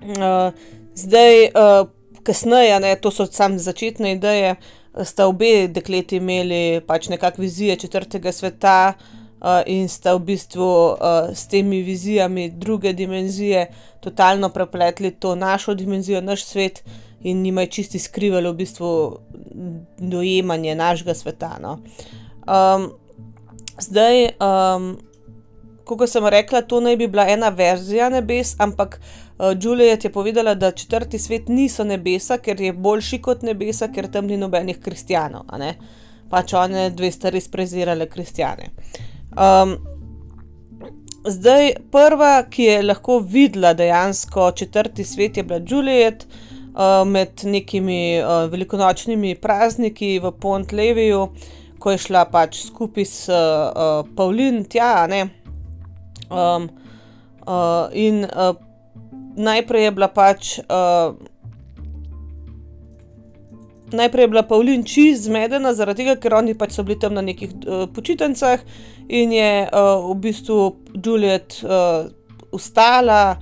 uh, 0.01 0.53
zdaj, 0.95 1.45
uh, 1.45 1.89
kasneje, 2.23 2.79
ne, 2.79 2.95
to 2.95 3.11
so 3.11 3.25
samo 3.25 3.57
začetne 3.57 4.13
ideje, 4.13 4.55
sta 5.03 5.25
obe 5.27 5.67
dekleti 5.67 6.21
imeli 6.21 6.81
pač 6.87 7.09
nekakšne 7.09 7.41
vizije 7.41 7.75
četrtega 7.75 8.31
sveta 8.31 8.93
in 9.65 9.89
sta 9.89 10.15
v 10.15 10.19
bistvu 10.19 10.63
uh, 10.63 11.33
s 11.35 11.47
temi 11.47 11.81
vizijami 11.83 12.49
druge 12.49 12.93
dimenzije 12.93 13.67
totalno 13.99 14.49
prepletli 14.49 15.11
to 15.11 15.35
našo 15.35 15.73
dimenzijo, 15.73 16.21
naš 16.21 16.45
svet 16.45 16.83
in 17.23 17.45
jim 17.45 17.57
je 17.57 17.67
čisti 17.67 17.99
skrivali 17.99 18.49
v 18.49 18.53
bistvu 18.53 19.17
dojemanje 19.97 20.75
našega 20.75 21.13
sveta. 21.13 21.57
No. 21.61 21.79
Um, 22.47 22.91
zdaj, 23.79 24.25
um, 24.25 24.97
kot 25.85 26.09
sem 26.09 26.27
rekla, 26.27 26.61
to 26.61 26.79
naj 26.79 26.97
bi 26.97 27.07
bila 27.07 27.27
ena 27.27 27.49
verzija 27.49 28.09
nebes, 28.09 28.55
ampak 28.59 28.99
uh, 28.99 29.51
Juliet 29.61 30.03
je 30.03 30.11
povedala, 30.11 30.55
da 30.55 30.71
četrti 30.71 31.19
svet 31.19 31.47
niso 31.47 31.83
nebesa, 31.83 32.37
ker 32.37 32.61
je 32.61 32.73
boljši 32.73 33.21
kot 33.21 33.41
nebesa, 33.41 33.87
ker 33.87 34.11
tam 34.11 34.27
ni 34.27 34.37
nobenih 34.37 34.79
kristijanov. 34.79 35.47
Pač 36.29 36.53
one 36.53 36.89
dve 36.89 37.11
sta 37.11 37.29
res 37.29 37.47
prezirale 37.47 38.09
kristijane. 38.09 38.71
Um, 39.33 39.77
zdaj, 41.25 41.73
prva, 41.91 42.43
ki 42.49 42.63
je 42.63 42.83
lahko 42.83 43.19
videla 43.19 43.73
dejansko 43.73 44.51
četrti 44.51 45.03
svet, 45.03 45.37
je 45.37 45.43
bila 45.43 45.59
Juliet 45.67 46.27
uh, 46.27 47.07
med 47.07 47.43
nekimi 47.43 48.19
uh, 48.21 48.51
velikonočnimi 48.51 49.35
prazniki 49.35 50.19
v 50.19 50.31
Pont 50.31 50.71
Leviju, 50.71 51.27
ko 51.79 51.91
je 51.91 51.97
šla 51.97 52.25
pač 52.31 52.61
skupaj 52.67 53.05
s 53.05 53.29
uh, 53.29 54.05
Pavlin 54.15 54.63
tja. 54.65 55.07
Um, 56.29 56.69
uh, 57.47 57.89
in 57.91 58.23
uh, 58.25 58.55
najprej 59.35 59.83
je 59.89 59.91
bila 59.91 60.07
pač. 60.07 60.57
Uh, 60.69 61.32
najprej 63.93 64.23
je 64.23 64.27
bila 64.27 64.43
Pavlin 64.43 64.83
čist 64.83 65.27
zmedena, 65.27 65.73
zaradi 65.73 66.03
tega, 66.03 66.15
ker 66.19 66.35
oni 66.37 66.55
pač 66.57 66.75
so 66.75 66.83
bili 66.83 66.99
tam 66.99 67.15
na 67.17 67.21
nekih 67.25 67.51
uh, 67.53 67.85
počitnicah 67.93 68.61
in 69.07 69.33
je 69.33 69.65
uh, 69.65 70.05
v 70.09 70.15
bistvu 70.23 70.59
Juliet 70.93 71.57
uh, 71.63 72.09
ustala, 72.51 73.37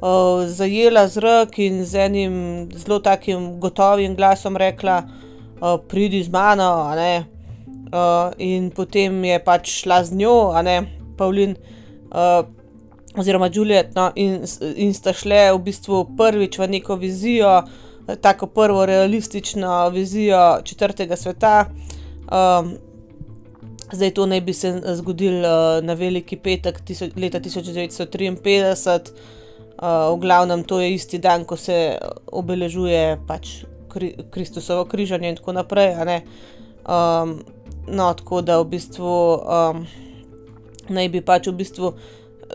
uh, 0.00 0.46
zajela 0.46 1.06
zrak 1.08 1.58
in 1.58 1.84
z 1.84 2.06
enim 2.06 2.34
zelo 2.74 3.00
takim 3.04 3.60
gotovim 3.60 4.16
glasom 4.16 4.56
rekla: 4.56 5.02
uh, 5.04 5.76
Pridi 5.88 6.22
z 6.22 6.32
mano, 6.32 6.86
a 6.88 6.94
ne. 6.96 7.14
Uh, 7.90 8.30
in 8.38 8.70
potem 8.70 9.24
je 9.24 9.38
pač 9.42 9.82
šla 9.82 10.04
z 10.04 10.14
njo, 10.14 10.52
a 10.54 10.62
ne, 10.62 10.80
Pavlin. 11.18 11.56
Uh, 12.10 12.46
Oziroma, 13.18 13.48
Juliet, 13.50 13.96
no, 13.98 14.12
in, 14.14 14.44
in 14.78 14.92
sta 14.94 15.10
šle 15.10 15.48
v 15.50 15.58
bistvu 15.66 16.04
prvič 16.14 16.60
v 16.62 16.68
neko 16.70 16.94
vizijo, 16.94 17.56
uh, 17.58 17.89
tako 18.20 18.46
prvo 18.46 18.86
realistično 18.86 19.88
vizijo 19.88 20.60
četrtega 20.64 21.16
sveta. 21.16 21.64
Um, 22.30 22.74
zdaj 23.92 24.10
to 24.10 24.26
naj 24.26 24.40
bi 24.40 24.52
se 24.52 24.82
zgodilo 24.94 25.48
uh, 25.78 25.84
na 25.84 25.92
veliki 25.92 26.36
petek 26.36 26.80
tiso, 26.80 27.08
leta 27.16 27.40
1953, 27.40 29.10
uh, 29.82 30.16
v 30.16 30.20
glavnem 30.20 30.64
to 30.64 30.80
je 30.80 30.94
isti 30.94 31.18
dan, 31.18 31.44
ko 31.44 31.56
se 31.56 31.98
obeležuje 32.32 33.18
pač 33.26 33.64
kri, 33.88 34.14
Kristusovo 34.30 34.84
križanje 34.84 35.28
in 35.28 35.36
tako 35.36 35.52
naprej. 35.52 35.94
Um, 36.86 37.42
no, 37.86 38.14
tako 38.14 38.42
da 38.42 38.60
v 38.60 38.64
bistvu 38.64 39.10
um, 39.34 39.86
naj 40.88 41.08
bi 41.08 41.20
pač 41.20 41.50
v 41.50 41.56
bistvu 41.58 41.94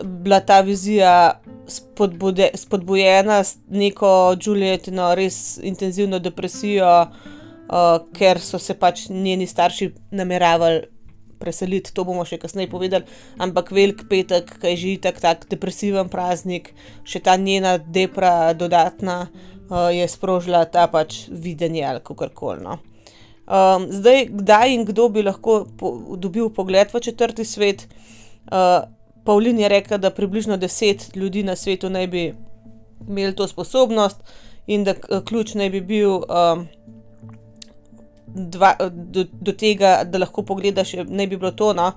bila 0.02 0.40
ta 0.40 0.60
vizija 0.60 1.40
spodbude, 1.68 2.50
spodbujena 2.54 3.44
s 3.44 3.56
neko 3.68 4.36
Julietino 4.42 5.14
res 5.14 5.58
intenzivno 5.62 6.18
depresijo, 6.18 6.90
uh, 7.06 7.86
ker 8.16 8.40
so 8.40 8.58
se 8.58 8.74
pač 8.78 9.08
njeni 9.08 9.46
starši 9.46 9.90
nameravali 10.10 10.86
preseliti, 11.38 11.92
to 11.92 12.04
bomo 12.08 12.24
še 12.24 12.38
kasneje 12.40 12.70
povedali. 12.72 13.04
Ampak 13.42 13.70
velik 13.76 14.06
petek, 14.10 14.54
ki 14.60 14.72
je 14.72 14.76
že 14.82 14.96
tako 15.08 15.24
tak 15.26 15.46
depresiven 15.50 16.08
praznik, 16.08 16.72
še 17.04 17.20
ta 17.20 17.36
njena 17.36 17.76
depra 17.78 18.54
dodatna, 18.54 19.26
uh, 19.68 19.88
je 19.92 20.08
sprožila 20.08 20.64
ta 20.64 20.86
pač 20.88 21.26
videnje 21.30 21.84
ali 21.84 22.04
kako 22.04 22.30
koli. 22.34 22.62
No. 22.64 22.78
Um, 23.46 23.86
zdaj, 23.94 24.26
kdaj 24.42 24.74
in 24.74 24.84
kdo 24.88 25.08
bi 25.08 25.22
lahko 25.22 25.66
po, 25.78 25.92
dobil 26.18 26.50
pogled 26.50 26.90
v 26.90 27.00
četrti 27.00 27.44
svet? 27.46 27.86
Uh, 28.50 28.90
Pavlin 29.26 29.58
je 29.58 29.68
rekel, 29.68 29.98
da 29.98 30.10
približno 30.10 30.56
deset 30.56 31.16
ljudi 31.16 31.42
na 31.42 31.56
svetu 31.56 31.90
naj 31.90 32.06
bi 32.06 32.34
imeli 33.08 33.34
to 33.36 33.48
sposobnost 33.48 34.16
in 34.66 34.84
da 34.84 34.94
ključ 35.28 35.54
naj 35.54 35.70
bi 35.70 35.80
bil 35.80 36.10
um, 36.10 36.66
dva, 38.26 38.74
do, 38.90 39.24
do 39.40 39.52
tega, 39.52 40.00
da 40.04 40.18
lahko 40.18 40.42
pogledaš, 40.42 40.92
naj 41.08 41.26
bi 41.26 41.36
bilo 41.36 41.50
to, 41.50 41.72
no, 41.72 41.92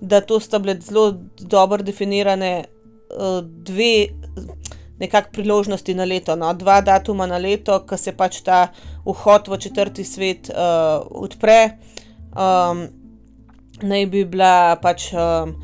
da 0.00 0.20
to 0.20 0.40
sta 0.40 0.58
bile 0.58 0.78
zelo 0.80 1.12
dobro 1.38 1.82
definirane 1.82 2.64
uh, 2.64 3.40
dve. 3.44 4.08
Nekakšne 5.02 5.32
priložnosti 5.32 5.94
na 5.98 6.04
leto, 6.06 6.36
no? 6.38 6.52
dva 6.54 6.76
datuma 6.80 7.26
na 7.26 7.38
leto, 7.40 7.80
ko 7.88 7.96
se 7.98 8.12
pač 8.14 8.36
ta 8.46 8.68
vhod 9.02 9.48
v 9.50 9.58
četrti 9.58 10.04
svet 10.06 10.50
uh, 10.52 11.00
odpre, 11.10 11.56
um, 12.38 12.84
naj 13.82 14.06
bi 14.12 14.22
bila 14.24 14.76
pač 14.82 15.08
um, 15.10 15.56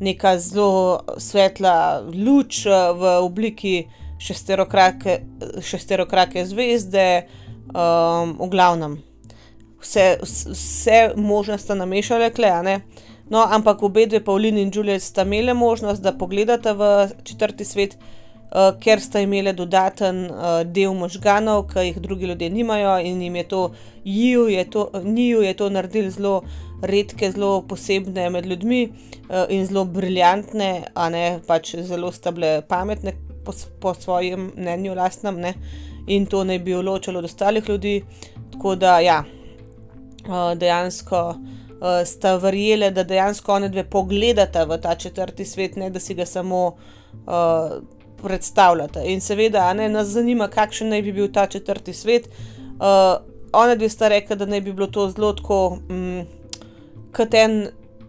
neka 0.00 0.38
zelo 0.38 1.04
svetla 1.18 2.02
luč 2.10 2.64
v 2.66 3.16
obliki 3.22 3.86
šesterokrake, 4.18 5.20
šesterokrake 5.60 6.46
zvezde, 6.46 7.26
um, 7.74 8.36
v 8.38 8.48
glavnem. 8.50 8.98
Vse, 9.84 10.18
vse 10.22 11.00
možne 11.16 11.58
sta 11.58 11.76
namešale, 11.76 12.30
klejane. 12.32 12.80
No, 13.30 13.44
ampak 13.44 13.82
obe 13.82 14.06
dve, 14.06 14.20
Pavlin 14.24 14.58
in 14.58 14.70
Juliet, 14.74 15.02
sta 15.02 15.22
imeli 15.22 15.54
možnost, 15.54 16.02
da 16.02 16.12
pogledata 16.12 16.72
v 16.72 17.08
četrti 17.24 17.64
svet, 17.64 17.96
uh, 17.96 18.23
ker 18.80 19.00
sta 19.00 19.20
imeli 19.20 19.52
dodaten 19.52 20.18
uh, 20.30 20.60
del 20.62 20.94
možganov, 20.94 21.64
ki 21.72 21.88
jih 21.88 21.98
drugi 22.00 22.28
ljudje 22.30 22.50
nimajo, 22.50 22.98
in 23.02 23.22
jim 23.22 23.36
je 23.36 23.48
to, 23.48 23.62
njiju 24.04 24.48
je 24.48 24.64
to, 24.70 24.90
to 25.56 25.70
naredil 25.70 26.10
zelo 26.10 26.42
redke, 26.82 27.30
zelo 27.30 27.62
posebne 27.68 28.28
med 28.30 28.46
ljudmi 28.46 28.88
uh, 28.88 29.44
in 29.48 29.66
zelo 29.66 29.84
briljantne, 29.84 30.84
a 30.94 31.08
ne 31.10 31.40
pač 31.46 31.74
zelo 31.76 32.12
sta 32.12 32.30
bile 32.30 32.60
pametne 32.68 33.14
po, 33.44 33.52
po 33.80 33.94
svojem 33.94 34.52
mnenju, 34.56 34.94
lastnem, 34.94 35.40
ne? 35.40 35.54
in 36.06 36.26
to 36.26 36.44
naj 36.44 36.58
bi 36.58 36.74
ločilo 36.74 37.18
od 37.18 37.24
ostalih 37.24 37.68
ljudi. 37.68 38.04
Tako 38.52 38.74
da, 38.74 38.98
ja, 39.00 39.24
uh, 40.28 40.52
dejansko 40.58 41.22
uh, 41.28 42.04
sta 42.06 42.36
verjele, 42.36 42.90
da 42.90 43.02
dejansko 43.02 43.52
one 43.52 43.68
dve 43.68 43.84
pogledata 43.90 44.64
v 44.64 44.78
ta 44.78 44.94
četrti 44.94 45.44
svet, 45.44 45.76
ne 45.76 45.90
da 45.90 46.00
si 46.00 46.14
ga 46.14 46.26
samo 46.26 46.66
uh, 47.26 47.82
predstavljata. 48.24 49.04
In 49.04 49.20
seveda, 49.20 49.68
ne, 49.76 49.88
nas 49.92 50.08
zanima, 50.16 50.48
kakšen 50.48 50.90
naj 50.92 51.02
bi 51.06 51.12
bil 51.12 51.30
ta 51.32 51.46
četrti 51.46 51.92
svet. 51.94 52.28
Uh, 52.74 53.20
one 53.52 53.76
dve 53.76 53.88
sta 53.88 54.08
rekla, 54.08 54.36
da 54.36 54.48
naj 54.50 54.60
bi 54.64 54.72
bilo 54.72 54.88
to 54.90 55.06
zelo 55.12 55.32
tako, 55.36 55.78
um, 55.88 56.24
kot 57.14 57.34
en 57.38 57.68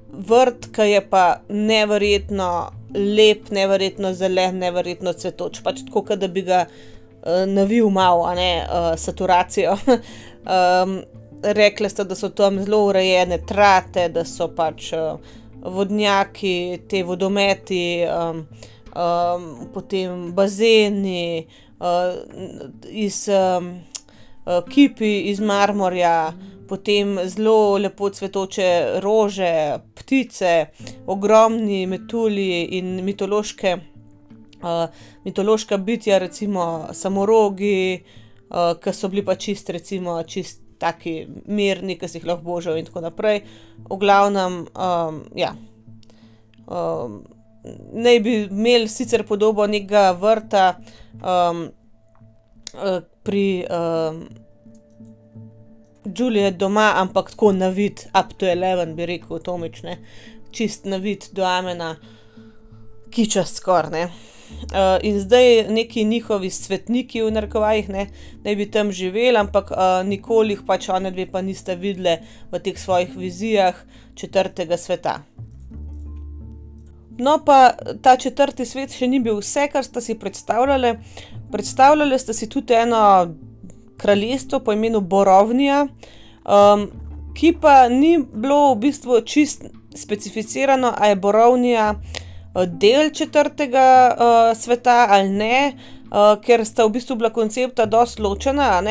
vrt, 0.10 0.72
ki 0.76 0.90
je 0.90 1.04
pa 1.10 1.26
neverjetno 1.50 2.50
lep, 2.96 3.52
neverjetno 3.52 4.14
zelen, 4.14 4.60
neverjetno 4.64 5.14
cvetoč. 5.14 5.62
Pač 5.64 5.84
tako, 5.86 6.16
da 6.16 6.28
bi 6.28 6.46
ga. 6.48 6.66
Navil 7.26 7.88
malo, 7.90 8.28
a 8.30 8.36
ne 8.38 8.50
uh, 8.62 8.92
saturacijo. 9.02 9.72
um, 10.46 11.00
rekli 11.42 11.90
ste, 11.90 12.04
da 12.04 12.16
so 12.16 12.30
tam 12.30 12.60
zelo 12.62 12.84
urejene 12.86 13.40
trate, 13.48 14.10
da 14.14 14.22
so 14.26 14.48
pač 14.54 14.92
uh, 14.94 15.18
vodnjaki, 15.66 16.82
te 16.90 17.04
vodometi, 17.04 18.06
um, 18.06 18.46
um, 18.96 19.68
potem 19.74 20.32
bazeni, 20.34 21.48
uh, 21.80 22.16
iz 22.90 23.28
um, 23.28 23.70
uh, 24.46 24.64
kipi 24.70 25.30
iz 25.30 25.40
marmorja, 25.40 26.34
potem 26.68 27.20
zelo 27.30 27.78
lepo 27.78 28.10
cvetoče 28.10 29.00
rože, 29.04 29.80
ptice, 29.96 30.66
ogromni 31.08 31.86
metulji 31.88 32.64
in 32.80 33.04
mitološke. 33.06 33.78
Uh, 34.66 34.88
mitološka 35.26 35.78
bitja, 35.78 36.18
recimo 36.18 36.88
samorogi, 36.94 38.02
uh, 38.50 38.74
ki 38.82 38.94
so 38.94 39.12
bili 39.14 39.26
pa 39.26 39.36
čist, 39.36 39.70
recimo, 39.70 40.18
čist 40.24 40.64
taki 40.82 41.28
mirni, 41.46 42.00
ki 42.00 42.10
si 42.10 42.18
jih 42.18 42.28
lahko 42.32 42.44
božijo, 42.48 42.76
in 42.80 42.88
tako 42.88 43.06
naprej. 43.06 43.44
V 43.86 43.98
glavnem, 44.02 44.66
um, 44.74 45.22
ja. 45.38 45.54
Um, 46.66 47.22
naj 47.94 48.20
bi 48.20 48.36
imeli 48.44 48.88
sicer 48.88 49.26
podobo 49.28 49.68
nekega 49.68 50.12
vrta 50.12 50.66
um, 51.22 51.68
uh, 52.74 53.00
pri 53.24 53.66
um, 53.70 54.26
Juliet 56.18 56.58
doma, 56.58 56.94
ampak 56.96 57.32
tako 57.32 57.52
na 57.52 57.70
vid, 57.70 58.06
up 58.14 58.34
to 58.38 58.46
eleven, 58.46 58.96
bi 58.96 59.06
rekel, 59.06 59.40
Tomič, 59.40 59.82
čist 60.52 60.86
na 60.86 60.98
vid 61.02 61.26
do 61.34 61.46
amena, 61.46 61.96
kičast 63.10 63.58
skoraj. 63.58 64.06
Uh, 64.06 65.00
in 65.02 65.18
zdaj 65.20 65.66
neki 65.74 66.04
njihovi 66.06 66.50
svetniki, 66.50 67.24
v 67.26 67.32
narkovajih, 67.34 67.90
ne, 67.90 68.08
naj 68.46 68.56
bi 68.56 68.70
tam 68.72 68.92
živeli, 68.92 69.38
ampak 69.42 69.72
uh, 69.72 70.06
nikoli 70.06 70.54
jih 70.54 70.62
pač 70.68 70.90
one 70.94 71.12
dve 71.12 71.26
pa 71.32 71.42
niste 71.42 71.76
videli 71.76 72.20
v 72.52 72.62
teh 72.62 72.78
svojih 72.78 73.18
vizijah 73.18 73.82
četrtega 74.16 74.78
sveta. 74.78 75.24
No, 77.18 77.40
pa 77.46 77.72
ta 78.02 78.18
četrti 78.18 78.66
svet 78.66 78.92
še 78.92 79.08
ni 79.08 79.22
bil 79.24 79.40
vse, 79.40 79.70
kar 79.72 79.84
ste 79.84 80.02
si 80.02 80.18
predstavljali. 80.20 80.96
Predstavljali 81.52 82.20
ste 82.20 82.34
si 82.34 82.50
tudi 82.50 82.74
eno 82.74 83.02
kraljestvo 83.98 84.60
po 84.60 84.74
imenu 84.74 85.02
Borovnija, 85.02 85.86
um, 86.44 86.88
ki 87.36 87.54
pa 87.62 87.88
ni 87.90 88.18
bilo 88.20 88.74
v 88.74 88.80
bistvu 88.88 89.22
čist 89.22 89.64
specificirano, 89.96 90.92
a 90.98 91.08
je 91.08 91.16
Borovnija 91.16 91.94
del 92.64 93.10
četrtega 93.10 94.16
uh, 94.16 94.58
sveta 94.58 95.08
ali 95.10 95.30
ne, 95.30 95.74
uh, 96.12 96.36
ker 96.42 96.66
sta 96.66 96.86
v 96.86 96.96
bistvu 96.96 97.16
bila 97.16 97.30
koncepta 97.30 97.86
dosti 97.86 98.22
ločena. 98.22 98.82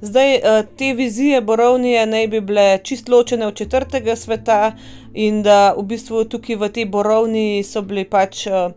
Zdaj 0.00 0.34
uh, 0.34 0.66
te 0.78 0.92
vizije 0.94 1.40
borovnije 1.40 2.06
naj 2.06 2.28
bi 2.28 2.40
bile 2.40 2.78
čist 2.82 3.08
ločene 3.08 3.46
od 3.46 3.54
četrtega 3.54 4.16
sveta 4.16 4.72
in 5.14 5.42
da 5.42 5.74
v 5.76 5.82
bistvu 5.82 6.24
tukaj 6.24 6.56
v 6.56 6.68
tej 6.68 6.86
borovni 6.86 7.62
so 7.66 7.82
bili 7.82 8.04
pač 8.04 8.46
uh, 8.46 8.70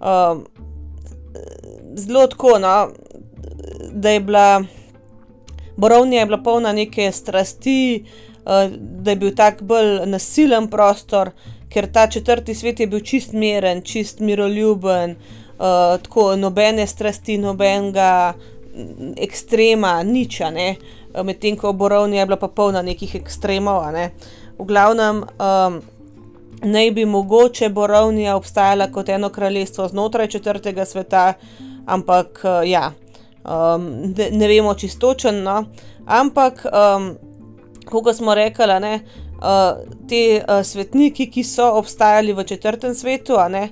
uh, 0.00 0.42
zelo 1.96 2.26
tako, 2.26 2.58
no, 2.58 2.88
da 3.92 4.10
je 4.10 4.20
bila. 4.20 4.62
Borovnija 5.76 6.20
je 6.20 6.26
bila 6.26 6.38
polna 6.42 6.72
neke 6.72 7.12
strasti, 7.12 8.04
da 8.78 9.10
je 9.10 9.16
bil 9.16 9.30
tak 9.34 9.62
bolj 9.62 10.04
nasilen 10.06 10.68
prostor, 10.70 11.30
ker 11.72 11.88
ta 11.92 12.06
četrti 12.06 12.54
svet 12.54 12.80
je 12.80 12.86
bil 12.86 13.00
čist 13.00 13.32
miren, 13.32 13.80
čist 13.82 14.20
miroljuben, 14.20 15.16
uh, 15.16 15.96
tako 16.02 16.36
nobene 16.36 16.86
strasti, 16.86 17.38
nobenega 17.38 18.34
ekstrema, 19.16 20.02
nič, 20.02 20.40
ne. 20.52 20.76
Medtem 21.24 21.56
ko 21.56 21.72
Borovnija 21.72 22.22
je 22.22 22.26
bila 22.26 22.36
pa 22.36 22.48
polna 22.48 22.82
nekih 22.82 23.14
ekstremov, 23.14 23.84
ne. 23.92 24.10
V 24.62 24.66
glavnem, 24.66 25.24
um, 25.26 25.80
naj 26.62 26.90
bi 26.94 27.04
mogoče 27.04 27.68
Borovnija 27.68 28.36
obstajala 28.36 28.86
kot 28.92 29.08
eno 29.08 29.28
kraljestvo 29.28 29.88
znotraj 29.88 30.28
četrtega 30.28 30.84
sveta, 30.84 31.32
ampak 31.86 32.44
uh, 32.44 32.68
ja, 32.68 32.92
um, 33.42 33.88
ne, 34.16 34.28
ne 34.30 34.48
vemo 34.48 34.74
čistočen, 34.74 35.40
no. 35.42 35.64
Ampak, 36.06 36.62
um, 36.70 37.08
kot 37.90 38.16
smo 38.16 38.34
rekli, 38.34 38.78
ne 38.80 39.00
uh, 39.02 39.82
te 40.08 40.22
uh, 40.38 40.62
svetniki, 40.62 41.26
ki 41.30 41.42
so 41.44 41.66
obstajali 41.80 42.32
v 42.32 42.44
četrtem 42.44 42.94
svetu, 42.94 43.40
ne, 43.50 43.68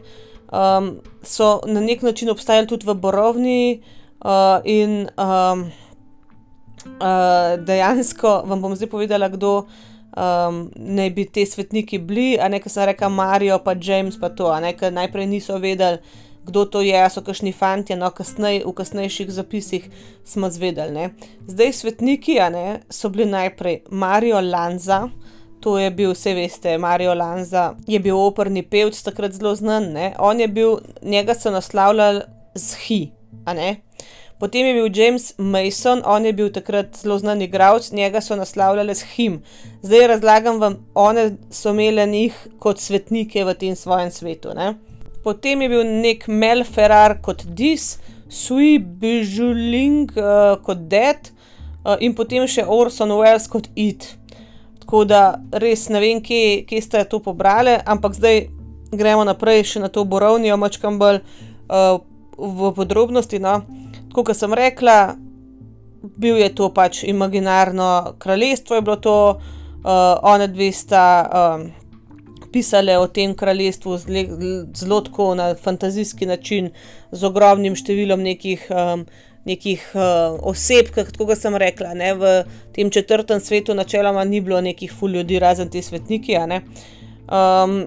um, 0.50 0.96
so 1.22 1.60
na 1.66 1.80
nek 1.80 2.02
način 2.02 2.30
obstajali 2.34 2.66
tudi 2.66 2.86
v 2.86 2.94
Borovni, 2.94 3.82
uh, 4.24 4.58
in 4.64 5.06
um, 5.14 5.70
uh, 6.98 7.54
dejansko 7.62 8.42
vam 8.46 8.66
bom 8.66 8.74
zdaj 8.74 8.90
povedala, 8.90 9.28
kdo. 9.28 9.68
Um, 10.10 10.64
naj 10.74 11.10
bi 11.14 11.24
ti 11.30 11.44
svetniki 11.46 12.00
bili, 12.02 12.34
a 12.40 12.48
ne, 12.50 12.58
kar 12.60 12.72
sem 12.72 12.88
rekel, 12.90 13.12
Marijo, 13.14 13.60
pa 13.64 13.76
James, 13.78 14.18
pa 14.20 14.32
to, 14.34 14.50
a 14.50 14.58
ne, 14.60 14.74
ker 14.74 14.92
najprej 14.92 15.28
niso 15.30 15.58
vedeli, 15.62 16.00
kdo 16.46 16.64
to 16.66 16.82
je, 16.82 17.02
so 17.12 17.22
kašni 17.22 17.52
fanti, 17.54 17.94
no, 17.94 18.08
kasnej, 18.10 18.64
v 18.66 18.72
kasnejših 18.74 19.30
zapisih 19.30 19.86
smo 20.26 20.50
zvedeli. 20.50 21.10
Zdaj, 21.46 21.72
svetniki, 21.82 22.40
a 22.42 22.50
ne, 22.50 22.66
so 22.90 23.12
bili 23.12 23.28
najprej 23.30 23.84
Marijo 23.90 24.40
Lanza, 24.42 25.06
To 25.60 25.78
je 25.78 25.90
bil, 25.90 26.12
vse 26.12 26.34
veste, 26.34 26.78
Mario 26.78 27.14
Lanza, 27.14 27.74
je 27.86 27.98
bil 28.00 28.16
operni 28.16 28.62
pevc, 28.62 29.02
takrat 29.04 29.32
zelo 29.36 29.54
znan. 29.54 29.90
Ne? 29.92 30.14
On 30.18 30.40
je 30.40 30.48
bil, 30.48 30.78
njega 31.02 31.34
so 31.34 31.50
naslavljali 31.50 32.22
z 32.54 32.76
Hi, 32.86 33.00
a 33.44 33.54
ne. 33.54 33.76
Potem 34.40 34.66
je 34.66 34.72
bil 34.74 34.88
James 34.88 35.34
Mason, 35.36 36.00
on 36.04 36.24
je 36.24 36.32
bil 36.32 36.48
takrat 36.48 36.96
zelo 36.96 37.18
znan 37.18 37.42
igralec, 37.42 37.90
njega 37.92 38.20
so 38.20 38.36
naslavljali 38.36 38.94
z 38.94 39.04
Him. 39.14 39.42
Zdaj 39.82 40.06
razlagam 40.06 40.60
vam, 40.60 40.76
one 40.94 41.36
so 41.50 41.70
imeli 41.70 42.06
njih 42.06 42.46
kot 42.58 42.78
svetnike 42.80 43.44
v 43.44 43.54
tem 43.54 43.76
svojem 43.76 44.10
svetu. 44.10 44.54
Ne? 44.56 44.74
Potem 45.24 45.62
je 45.62 45.68
bil 45.68 45.84
nek 45.84 46.24
Mel 46.28 46.64
Ferrar 46.64 47.18
kot 47.22 47.44
Dis, 47.44 47.98
Sui 48.28 48.78
Bijuling 48.78 50.12
uh, 50.16 50.56
kot 50.64 50.78
Dead 50.88 51.28
uh, 51.84 51.98
in 52.00 52.14
potem 52.16 52.46
še 52.48 52.64
Orson 52.64 53.12
Welles 53.12 53.48
kot 53.50 53.68
It. 53.76 54.06
Tako 54.80 55.04
da 55.04 55.36
res 55.52 55.88
ne 55.92 56.00
vem, 56.00 56.22
kje, 56.24 56.62
kje 56.64 56.80
ste 56.80 57.04
to 57.04 57.20
pobrali, 57.20 57.76
ampak 57.84 58.16
zdaj 58.16 58.46
gremo 58.90 59.28
naprej 59.28 59.66
še 59.74 59.84
na 59.84 59.92
to 59.92 60.06
borovnijo, 60.08 60.56
mačkam 60.56 60.96
bolj 60.98 61.20
uh, 61.20 62.00
v 62.40 62.72
podrobnosti. 62.72 63.36
No. 63.38 63.60
Tako 64.10 64.24
kot 64.26 64.36
sem 64.36 64.54
rekla, 64.54 65.14
bil 66.02 66.40
je 66.40 66.48
to 66.54 66.70
pač 66.74 67.04
imaginarno 67.06 68.16
kraljestvo, 68.18 68.76
je 68.76 68.82
bilo 68.82 68.96
to, 68.96 69.18
uh, 69.38 70.18
one 70.22 70.48
dve 70.50 70.72
sta 70.72 71.04
um, 71.30 71.68
pisale 72.52 72.98
o 72.98 73.06
tem 73.06 73.34
kraljestvu 73.34 73.98
zelo 74.74 75.00
tako 75.00 75.34
na 75.34 75.54
fantazijski 75.54 76.26
način, 76.26 76.72
z 77.12 77.26
ogromnim 77.26 77.76
številom 77.78 78.22
nekih. 78.26 78.66
Um, 78.70 79.06
nekih 79.48 79.80
uh, 79.96 80.34
oseb, 80.44 80.90
kot 80.92 81.14
sem 81.40 81.54
rekla, 81.56 81.94
ne, 81.96 82.10
v 82.14 82.32
tem 82.76 82.90
četrtem 82.92 83.40
svetu, 83.40 83.72
načeloma 83.74 84.20
ni 84.28 84.42
bilo 84.44 84.58
nekih 84.60 84.92
ful 84.92 85.16
ljudi, 85.16 85.38
razen 85.40 85.70
ti 85.72 85.82
svetniki. 85.82 86.36
Um, 86.36 87.86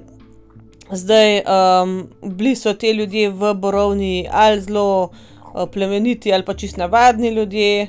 Zdaj, 0.93 1.43
um, 1.45 1.93
bili 2.21 2.55
so 2.55 2.73
ti 2.73 2.91
ljudje 2.91 3.29
v 3.29 3.53
Borovni 3.53 4.27
ali 4.29 4.61
zelo 4.61 4.87
uh, 5.03 5.32
plemeniti 5.71 6.33
ali 6.33 6.45
pa 6.45 6.53
čist 6.53 6.77
navadni 6.77 7.29
ljudje, 7.29 7.87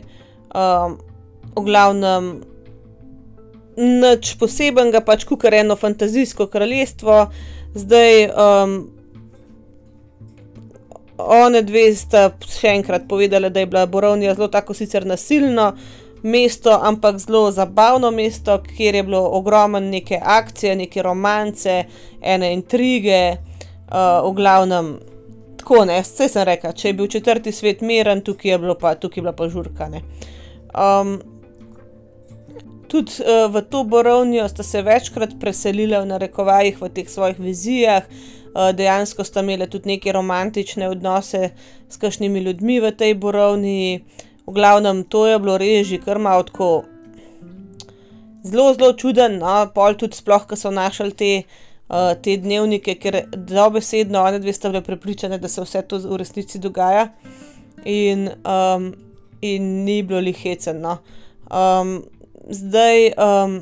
um, 0.55 0.98
v 1.57 1.64
glavnem 1.64 2.29
nič 3.77 4.35
posebenega, 4.38 5.03
pač 5.03 5.24
kukar 5.27 5.55
eno 5.55 5.77
fantazijsko 5.77 6.46
kraljestvo. 6.46 7.27
Zdaj, 7.74 8.29
um, 8.31 8.74
one 11.18 11.62
dve 11.66 11.88
sta 11.96 12.29
še 12.46 12.74
enkrat 12.79 13.09
povedali, 13.11 13.50
da 13.50 13.62
je 13.62 13.70
bila 13.70 13.87
Borovnija 13.87 14.35
zelo 14.35 14.48
tako 14.48 14.74
sicer 14.74 15.07
nasilno 15.07 15.72
mesto, 16.24 16.72
ampak 16.72 17.18
zelo 17.18 17.50
zabavno 17.53 18.11
mesto, 18.11 18.57
kjer 18.62 18.94
je 18.94 19.03
bilo 19.03 19.22
ogromno 19.38 19.81
neke 19.81 20.20
akcije, 20.22 20.77
neke 20.77 21.03
romance, 21.03 21.85
ene 22.22 22.53
intrige, 22.55 23.37
uh, 23.90 24.22
v 24.24 24.33
glavnem. 24.38 24.94
Tako 25.64 25.87
ne, 25.88 26.03
vse 26.05 26.27
sem 26.29 26.44
rekel, 26.44 26.74
če 26.77 26.90
je 26.90 26.94
bil 26.98 27.07
četrti 27.09 27.53
svet 27.57 27.81
miren, 27.81 28.20
tukaj 28.20 28.50
je, 28.50 28.74
pa, 28.77 28.90
tukaj 29.00 29.16
je 29.16 29.22
bila 29.24 29.33
pa 29.33 29.46
žurka. 29.48 29.87
Um, 30.77 31.14
tudi 32.92 33.24
uh, 33.24 33.46
v 33.48 33.62
to 33.72 33.81
borovnijo 33.88 34.44
sta 34.53 34.62
se 34.62 34.83
večkrat 34.85 35.33
preselila 35.40 36.03
v 36.03 36.11
narekovajih 36.11 36.83
v 36.83 36.90
teh 36.92 37.09
svojih 37.09 37.40
vizijah, 37.40 38.05
uh, 38.05 38.74
dejansko 38.77 39.24
sta 39.24 39.40
imeli 39.40 39.70
tudi 39.72 39.94
neke 39.94 40.12
romantične 40.12 40.90
odnose 40.92 41.55
s 41.88 41.96
kakšnimi 41.96 42.44
ljudmi 42.44 42.83
v 42.85 42.92
tej 42.92 43.16
borovni. 43.16 44.05
V 44.44 44.53
glavnem, 44.53 45.00
to 45.09 45.24
je 45.24 45.40
bilo 45.40 45.57
res 45.57 45.88
že 45.88 46.03
kar 46.05 46.20
malo 46.20 46.44
tako 46.44 46.85
zelo, 48.44 48.74
zelo 48.77 48.92
čuden, 48.92 49.40
no, 49.40 49.62
pol 49.72 49.96
tudi 49.96 50.20
sploh, 50.20 50.44
ko 50.44 50.61
so 50.61 50.68
našli 50.68 51.16
te, 51.16 51.33
uh, 51.88 52.12
te 52.23 52.37
dnevnike, 52.40 52.97
ker 53.01 53.20
dobesedno 53.35 54.23
one 54.25 54.40
dve 54.42 54.53
sta 54.53 54.70
bile 54.73 54.83
prepričane, 54.85 55.38
da 55.38 55.49
se 55.49 55.62
vse 55.62 55.83
to 55.88 56.01
v 56.05 56.18
resnici 56.20 56.59
dogaja 56.59 57.09
in, 57.85 58.29
um, 58.44 58.92
in 59.40 59.70
ni 59.85 60.03
bilo 60.03 60.20
lihecen. 60.20 60.81
No. 60.81 60.99
Um, 61.51 61.97
zdaj, 62.51 63.12
um, 63.18 63.61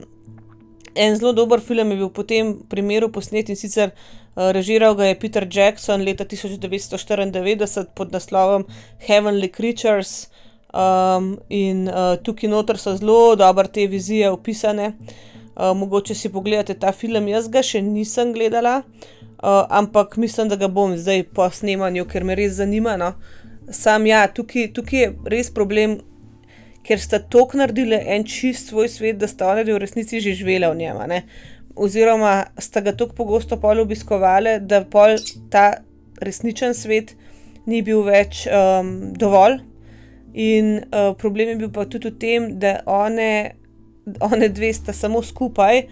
en 0.95 1.17
zelo 1.17 1.33
dober 1.33 1.61
film 1.61 1.91
je 1.91 2.03
bil 2.03 2.11
po 2.11 2.23
tem 2.23 2.59
primeru 2.69 3.11
posnet 3.13 3.49
in 3.49 3.57
sicer. 3.57 3.95
Uh, 4.33 4.49
režiral 4.57 4.95
ga 4.97 5.11
je 5.11 5.19
Peter 5.21 5.45
Jackson 5.51 6.05
leta 6.05 6.25
1994 6.25 7.91
pod 7.95 8.13
naslovom 8.13 8.65
Heavenly 9.09 9.49
Creatures, 9.53 10.29
Um, 10.73 11.35
in 11.53 11.85
uh, 11.93 12.15
tukaj 12.25 12.49
noter 12.49 12.79
so 12.81 12.95
zelo 12.97 13.35
dobre 13.37 13.69
te 13.69 13.85
vizije 13.93 14.31
opisane. 14.33 14.87
Uh, 14.97 15.32
mogoče 15.57 16.15
si 16.15 16.29
pogledate 16.33 16.75
ta 16.75 16.93
film, 16.93 17.29
jaz 17.29 17.49
ga 17.53 17.63
še 17.63 17.83
nisem 17.83 18.33
gledala, 18.33 18.83
uh, 18.83 19.65
ampak 19.69 20.17
mislim, 20.17 20.49
da 20.49 20.57
ga 20.57 20.69
bom 20.69 20.97
zdaj 20.97 21.27
po 21.35 21.49
snemanju, 21.51 22.07
ker 22.09 22.25
me 22.25 22.37
res 22.39 22.57
zanima. 22.61 22.97
No. 22.97 23.13
Sam 23.71 24.07
ja, 24.07 24.27
tukaj, 24.29 24.73
tukaj 24.77 24.99
je 24.99 25.13
res 25.33 25.51
problem, 25.55 26.01
ker 26.83 27.01
sta 27.01 27.21
tok 27.21 27.55
naredili 27.59 27.99
en 28.15 28.25
čist 28.27 28.73
svoj 28.73 28.89
svet, 28.91 29.21
da 29.21 29.29
sta 29.31 29.53
oni 29.53 29.67
v 29.69 29.81
resnici 29.83 30.21
že 30.21 30.35
živeli 30.35 30.67
v 30.67 30.79
njem. 30.81 31.03
Ne. 31.09 31.23
Oziroma, 31.77 32.47
sta 32.59 32.83
ga 32.85 32.93
tako 32.97 33.15
pogosto 33.23 33.57
pol 33.61 33.81
obiskovali, 33.81 34.59
da 34.61 34.83
pol 34.85 35.17
ta 35.51 35.85
resničen 36.21 36.75
svet 36.75 37.15
ni 37.67 37.83
bil 37.83 38.03
več 38.03 38.47
um, 38.47 39.13
dovolj. 39.19 39.61
In 40.33 40.79
uh, 40.81 41.13
problem 41.19 41.53
je 41.53 41.57
bil 41.61 41.71
pa 41.73 41.85
tudi 41.85 42.11
v 42.11 42.19
tem, 42.19 42.47
da 42.59 42.81
one, 42.89 43.55
one 44.21 44.49
dve 44.49 44.73
sta 44.73 44.93
samo 44.93 45.23
skupaj 45.23 45.83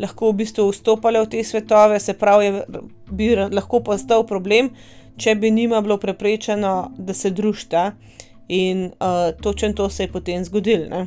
lahko 0.00 0.30
v 0.30 0.40
bistvu 0.40 0.70
vstopali 0.70 1.20
v 1.20 1.28
te 1.28 1.44
svetove, 1.44 2.00
se 2.00 2.14
pravi, 2.14 2.62
bi 3.10 3.34
lahko 3.36 3.82
postal 3.84 4.24
problem, 4.26 4.70
če 5.20 5.34
bi 5.34 5.50
njima 5.50 5.80
bilo 5.80 5.98
preprečeno, 6.00 6.92
da 6.96 7.14
se 7.14 7.30
družita. 7.30 7.92
In 8.50 8.86
uh, 8.98 9.30
točno 9.42 9.72
to 9.72 9.90
se 9.90 10.02
je 10.02 10.12
potem 10.12 10.44
zgodilo. 10.44 11.06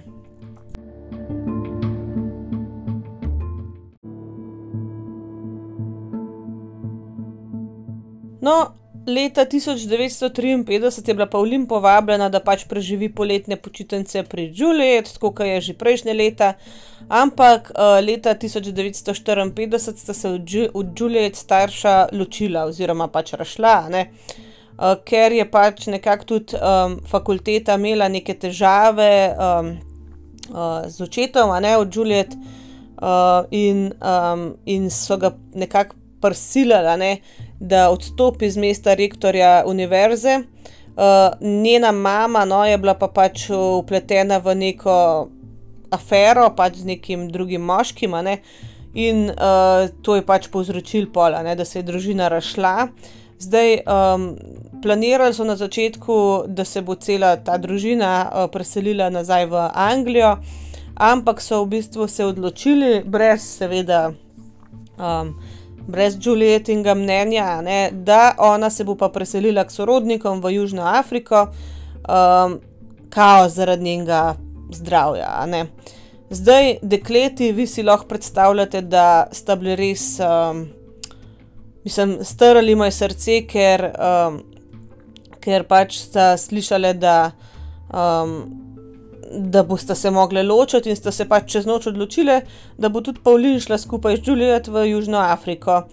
No, 8.43 8.55
Leta 9.07 9.45
1953 9.45 11.07
je 11.07 11.13
bila 11.13 11.25
Pavlin 11.25 11.65
povabljena, 11.67 12.29
da 12.29 12.39
pač 12.39 12.63
preživi 12.69 13.09
poletne 13.11 13.57
počitnice 13.59 14.23
pri 14.23 14.45
Juliet, 14.55 15.09
tako 15.13 15.33
kot 15.35 15.47
je 15.47 15.61
že 15.61 15.73
prejšnje 15.73 16.13
leta, 16.13 16.53
ampak 17.09 17.71
uh, 17.75 17.99
leta 17.99 18.35
1954 18.35 19.97
sta 19.97 20.13
se 20.13 20.29
od 20.73 20.99
Juliet 20.99 21.35
starša 21.35 22.07
ločila 22.11 22.63
oziroma 22.65 23.07
pač 23.07 23.33
rašla, 23.33 23.75
uh, 23.91 24.95
ker 25.03 25.35
je 25.35 25.45
pač 25.51 25.87
nekako 25.87 26.25
tudi 26.25 26.55
um, 26.55 27.01
fakulteta 27.03 27.75
imela 27.75 28.07
neke 28.07 28.33
težave 28.39 29.35
um, 29.35 29.73
uh, 30.47 30.87
z 30.87 31.01
očetom, 31.03 31.51
a 31.51 31.59
ne 31.59 31.75
od 31.77 31.95
Juliet, 31.95 32.31
uh, 33.03 33.43
in, 33.51 33.91
um, 33.99 34.53
in 34.65 34.87
so 34.89 35.17
ga 35.17 35.35
nekako 35.53 35.99
prisilili 36.23 37.19
da 37.63 37.89
odstopi 37.89 38.49
z 38.51 38.59
mesta 38.59 38.93
rektorja 38.93 39.63
univerze. 39.65 40.41
Uh, 40.93 41.03
njena 41.41 41.91
mama 41.91 42.45
no, 42.45 42.65
je 42.65 42.77
bila 42.77 42.93
pa 42.93 43.07
pač 43.07 43.47
upletena 43.49 44.37
v 44.37 44.55
neko 44.55 44.95
afero, 45.91 46.49
pač 46.55 46.83
z 46.83 46.91
nekim 46.93 47.29
drugim 47.31 47.61
moškim, 47.61 48.11
ne? 48.23 48.37
in 48.93 49.31
uh, 49.31 49.89
to 50.05 50.19
je 50.19 50.21
pač 50.21 50.51
povzročil 50.53 51.07
pola, 51.13 51.41
ne? 51.43 51.55
da 51.55 51.65
se 51.65 51.79
je 51.79 51.87
družina 51.87 52.27
rašla. 52.29 52.89
Zdaj, 53.41 53.79
um, 53.89 54.27
planirali 54.83 55.33
so 55.33 55.47
na 55.47 55.55
začetku, 55.55 56.43
da 56.47 56.65
se 56.65 56.81
bo 56.81 56.95
cela 56.95 57.35
ta 57.41 57.57
družina 57.57 58.11
uh, 58.27 58.45
preselila 58.51 59.09
nazaj 59.09 59.47
v 59.49 59.63
Anglijo, 59.73 60.35
ampak 60.93 61.41
so 61.41 61.63
v 61.63 61.79
bistvu 61.79 62.07
se 62.07 62.25
odločili, 62.25 63.01
brez, 63.01 63.41
seveda, 63.57 64.11
um, 64.99 65.33
brez 65.87 66.17
Julietinga 66.21 66.93
mnenja, 66.95 67.61
ne, 67.61 67.89
da 67.91 68.35
ona 68.37 68.69
se 68.69 68.83
bo 68.83 68.95
pa 68.95 69.09
preselila 69.09 69.63
k 69.63 69.71
sorodnikom 69.71 70.41
v 70.41 70.53
Južno 70.55 70.83
Afriko, 70.87 71.47
um, 72.07 72.59
kao 73.09 73.49
zaradi 73.49 73.83
njenega 73.83 74.35
zdravja. 74.71 75.65
Zdaj, 76.29 76.77
dekleti, 76.81 77.51
vi 77.51 77.67
si 77.67 77.83
lahko 77.83 78.07
predstavljate, 78.07 78.81
da 78.81 79.27
sta 79.31 79.55
bili 79.55 79.75
res, 79.75 80.19
um, 80.19 80.65
mislim, 81.83 82.17
strali 82.23 82.75
moje 82.75 82.91
srce, 82.91 83.43
ker, 83.47 83.85
um, 83.93 84.39
ker 85.43 85.67
pač 85.69 85.99
sta 86.07 86.33
slišali, 86.37 86.93
da 86.97 87.31
um, 87.93 88.72
da 89.37 89.63
boste 89.63 89.95
se 89.95 90.11
mogli 90.11 90.43
ločiti 90.43 90.89
in 90.89 90.95
sta 90.95 91.11
se 91.11 91.25
pač 91.29 91.51
čez 91.51 91.65
noč 91.65 91.87
odločili, 91.87 92.41
da 92.77 92.89
bo 92.89 93.01
tudi 93.01 93.21
Pavlin 93.23 93.59
šla 93.59 93.77
skupaj 93.77 94.17
z 94.17 94.27
Juliet 94.27 94.67
v 94.67 94.87
Južno 94.89 95.17
Afriko. 95.17 95.83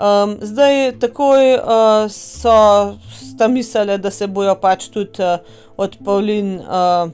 Um, 0.00 0.38
zdaj, 0.40 0.96
takoj 0.98 1.54
uh, 1.60 2.08
so 2.08 2.96
sta 3.12 3.48
mislili, 3.48 3.98
da 3.98 4.10
se 4.10 4.26
bojo 4.26 4.54
pač 4.56 4.88
tudi 4.88 5.20
uh, 5.20 5.38
od 5.76 5.96
Pavlin 6.04 6.54
uh, 6.60 7.10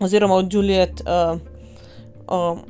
oziroma 0.00 0.34
od 0.34 0.52
Juliet. 0.52 1.02
Uh, 1.04 1.40
um, 2.32 2.62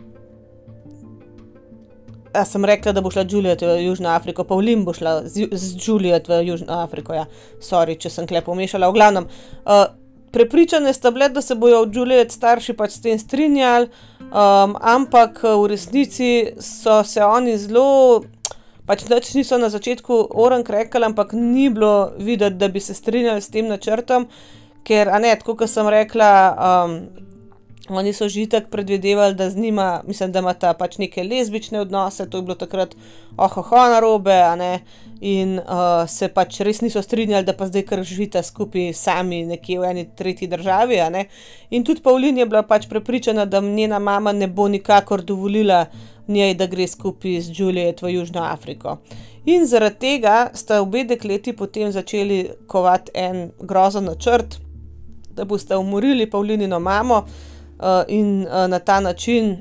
Jaz 2.34 2.48
sem 2.48 2.64
rekla, 2.64 2.94
da 2.96 3.00
bo 3.04 3.10
šla 3.12 3.26
Juliet 3.28 3.60
v 3.62 3.74
Južno 3.84 4.08
Afriko, 4.08 4.44
Pavlin 4.44 4.84
bo 4.84 4.94
šla 4.96 5.20
z, 5.28 5.48
z 5.52 5.76
Juliet 5.88 6.28
v 6.28 6.42
Južno 6.48 6.80
Afriko. 6.80 7.14
Ja, 7.14 7.26
sorry, 7.60 7.98
če 8.00 8.10
sem 8.10 8.26
klepo 8.26 8.56
mešala. 8.56 8.88
V 8.88 8.96
glavnem, 8.96 9.28
uh, 9.66 9.84
Prepričane 10.32 10.92
sta 10.92 11.10
bile, 11.10 11.28
da 11.28 11.40
se 11.40 11.54
bojo 11.54 11.82
od 11.82 11.96
Juliet 11.96 12.32
starši 12.32 12.72
pač 12.72 12.96
s 12.96 13.02
tem 13.04 13.18
strinjali, 13.18 13.90
um, 14.20 14.76
ampak 14.80 15.42
v 15.44 15.66
resnici 15.68 16.54
so 16.60 17.02
se 17.04 17.24
oni 17.24 17.58
zelo, 17.60 18.22
pač 18.88 19.04
noč 19.10 19.34
niso 19.36 19.58
na 19.60 19.68
začetku 19.68 20.22
orang 20.32 20.68
rekli, 20.68 21.04
ampak 21.04 21.36
ni 21.36 21.68
bilo 21.68 22.12
videti, 22.18 22.56
da 22.56 22.68
bi 22.68 22.80
se 22.80 22.94
strinjali 22.94 23.44
s 23.44 23.52
tem 23.52 23.68
načrtom, 23.68 24.26
ker, 24.88 25.12
a 25.12 25.20
ne, 25.20 25.34
tako 25.36 25.58
kot 25.60 25.70
sem 25.70 25.88
rekla, 25.92 26.32
um, 26.56 26.96
Oni 27.88 28.12
so 28.12 28.28
že 28.28 28.46
tako 28.46 28.70
predvidevali, 28.70 29.34
da 29.34 29.50
z 29.50 29.56
njima, 29.56 30.02
mislim, 30.06 30.32
da 30.32 30.38
ima 30.38 30.54
ta 30.54 30.72
pač 30.74 30.98
neke 30.98 31.24
lezbične 31.24 31.80
odnose, 31.80 32.30
to 32.30 32.38
je 32.38 32.42
bilo 32.42 32.54
takrat 32.54 32.94
ohoho 33.36 33.76
na 33.76 34.00
robe, 34.00 34.38
in 35.20 35.58
uh, 35.58 36.08
se 36.08 36.28
pač 36.28 36.60
res 36.60 36.80
niso 36.82 37.02
strinjali, 37.02 37.46
da 37.46 37.54
pa 37.54 37.66
zdaj 37.66 37.82
kar 37.86 38.02
živite 38.02 38.42
skupaj 38.42 38.92
sami 38.94 39.44
nekje 39.46 39.78
v 39.78 39.90
eni 39.90 40.04
tretji 40.18 40.48
državi. 40.50 40.98
In 41.70 41.84
tudi 41.84 42.02
Pavlin 42.02 42.38
je 42.38 42.46
bila 42.46 42.62
pač 42.62 42.88
prepričana, 42.90 43.44
da 43.44 43.60
njena 43.60 43.98
mama 43.98 44.32
ne 44.32 44.46
bo 44.46 44.68
nikakor 44.68 45.22
dovolila 45.22 45.86
njej, 46.28 46.54
da 46.54 46.66
gre 46.66 46.86
skupaj 46.86 47.40
z 47.40 47.60
Juliet 47.60 48.02
v 48.02 48.14
Južno 48.14 48.42
Afriko. 48.42 48.98
In 49.46 49.66
zaradi 49.66 49.98
tega 49.98 50.50
sta 50.54 50.80
obe 50.82 51.04
dekleti 51.04 51.52
potem 51.52 51.92
začeli 51.92 52.48
kovati 52.66 53.10
en 53.14 53.50
grozen 53.60 54.04
načrt, 54.04 54.58
da 55.30 55.44
boste 55.44 55.76
umorili 55.76 56.30
Pavlinino 56.30 56.78
mamo. 56.80 57.24
Eh, 57.82 58.04
in 58.08 58.46
uh, 58.46 58.68
na 58.68 58.78
ta 58.78 59.00
način 59.00 59.56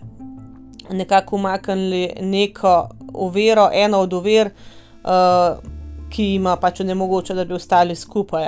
nekako 0.89 1.35
umaknili 1.35 2.09
neko 2.21 2.89
oviro, 3.13 3.69
eno 3.73 3.99
od 3.99 4.13
ovir, 4.13 4.49
uh, 5.03 5.57
ki 6.09 6.23
jima 6.23 6.55
pač 6.55 6.79
ne 6.79 6.95
mogoče, 6.95 7.33
da 7.33 7.45
bi 7.45 7.53
ostali 7.53 7.95
skupaj. 7.95 8.45